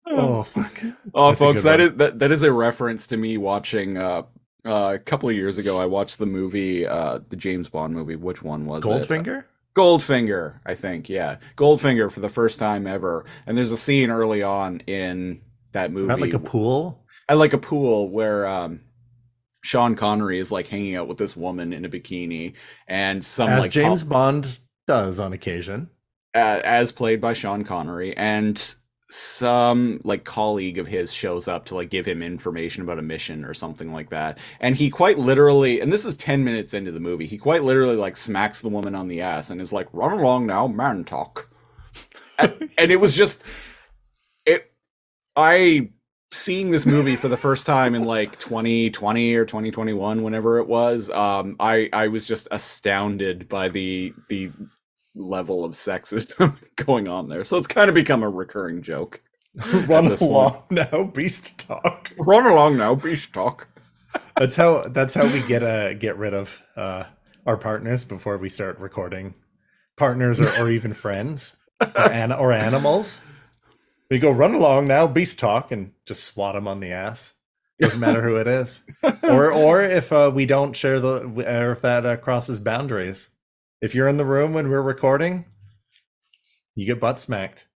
[0.08, 0.72] Oh fuck!
[1.16, 4.24] Oh, That's folks, that is that, that is a reference to me watching uh,
[4.66, 5.80] uh, a couple of years ago.
[5.80, 8.16] I watched the movie, uh, the James Bond movie.
[8.16, 8.88] Which one was it?
[8.88, 9.44] Goldfinger.
[9.76, 11.10] Goldfinger, I think.
[11.10, 13.26] Yeah, Goldfinger for the first time ever.
[13.46, 15.42] And there's a scene early on in
[15.74, 17.04] that movie, like a pool.
[17.30, 18.82] at like a pool where um,
[19.62, 22.54] Sean Connery is like hanging out with this woman in a bikini,
[22.88, 25.90] and some As like James pop- Bond does on occasion.
[26.36, 28.76] Uh, as played by Sean Connery, and
[29.14, 33.46] some like colleague of his shows up to like give him information about a mission
[33.46, 34.40] or something like that.
[34.60, 37.96] And he quite literally, and this is 10 minutes into the movie, he quite literally
[37.96, 41.48] like smacks the woman on the ass and is like, run along now, man talk.
[42.40, 43.44] and, and it was just,
[44.48, 44.72] it,
[45.36, 45.90] I,
[46.32, 51.12] seeing this movie for the first time in like 2020 or 2021 whenever it was
[51.12, 54.50] um i i was just astounded by the the
[55.16, 57.44] level of sexism going on there.
[57.44, 59.22] So it's kind of become a recurring joke.
[59.86, 60.32] Run this point.
[60.32, 62.12] along now, beast talk.
[62.18, 63.68] Run along now, beast talk.
[64.38, 64.84] That's how.
[64.84, 67.06] That's how we get uh get rid of uh
[67.46, 69.36] our partners before we start recording.
[69.96, 73.22] Partners or, or even friends or, an, or animals.
[74.10, 77.34] We go run along now, beast talk, and just swat them on the ass.
[77.80, 78.82] Doesn't matter who it is,
[79.24, 83.30] or or if uh, we don't share the, or if that uh, crosses boundaries.
[83.84, 85.44] If you're in the room when we're recording,
[86.74, 87.68] you get butt smacked.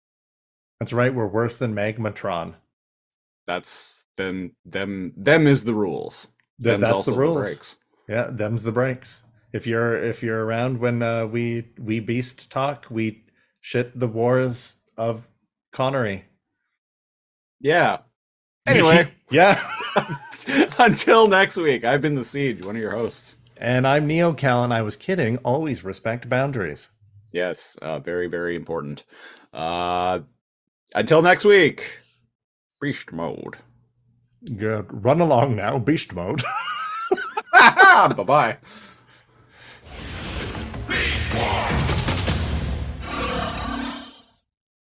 [0.80, 1.14] That's right.
[1.14, 2.53] We're worse than Magmatron.
[3.45, 6.30] That's them them them is the rules.
[6.64, 7.45] Th- Them's that's also the rules.
[7.45, 7.80] breaks.
[8.08, 9.22] Yeah, them's the breaks.
[9.51, 13.26] If you're if you're around when uh, we we beast talk, we
[13.60, 15.28] shit the wars of
[15.74, 16.24] Connery.
[17.60, 17.99] Yeah.
[18.68, 19.66] Anyway, yeah.
[20.78, 23.38] until next week, I've been the Siege, one of your hosts.
[23.60, 25.38] And I'm Neo Kal, and I was kidding.
[25.39, 26.89] Always respect boundaries.
[27.32, 29.03] Yes, uh, very, very important.
[29.53, 30.20] Uh,
[30.93, 32.01] until next week,
[32.80, 33.58] beast mode.
[34.58, 34.86] Good.
[34.91, 36.43] Run along now, beast mode.
[37.51, 38.58] bye bye.
[40.88, 41.97] Beast Wars!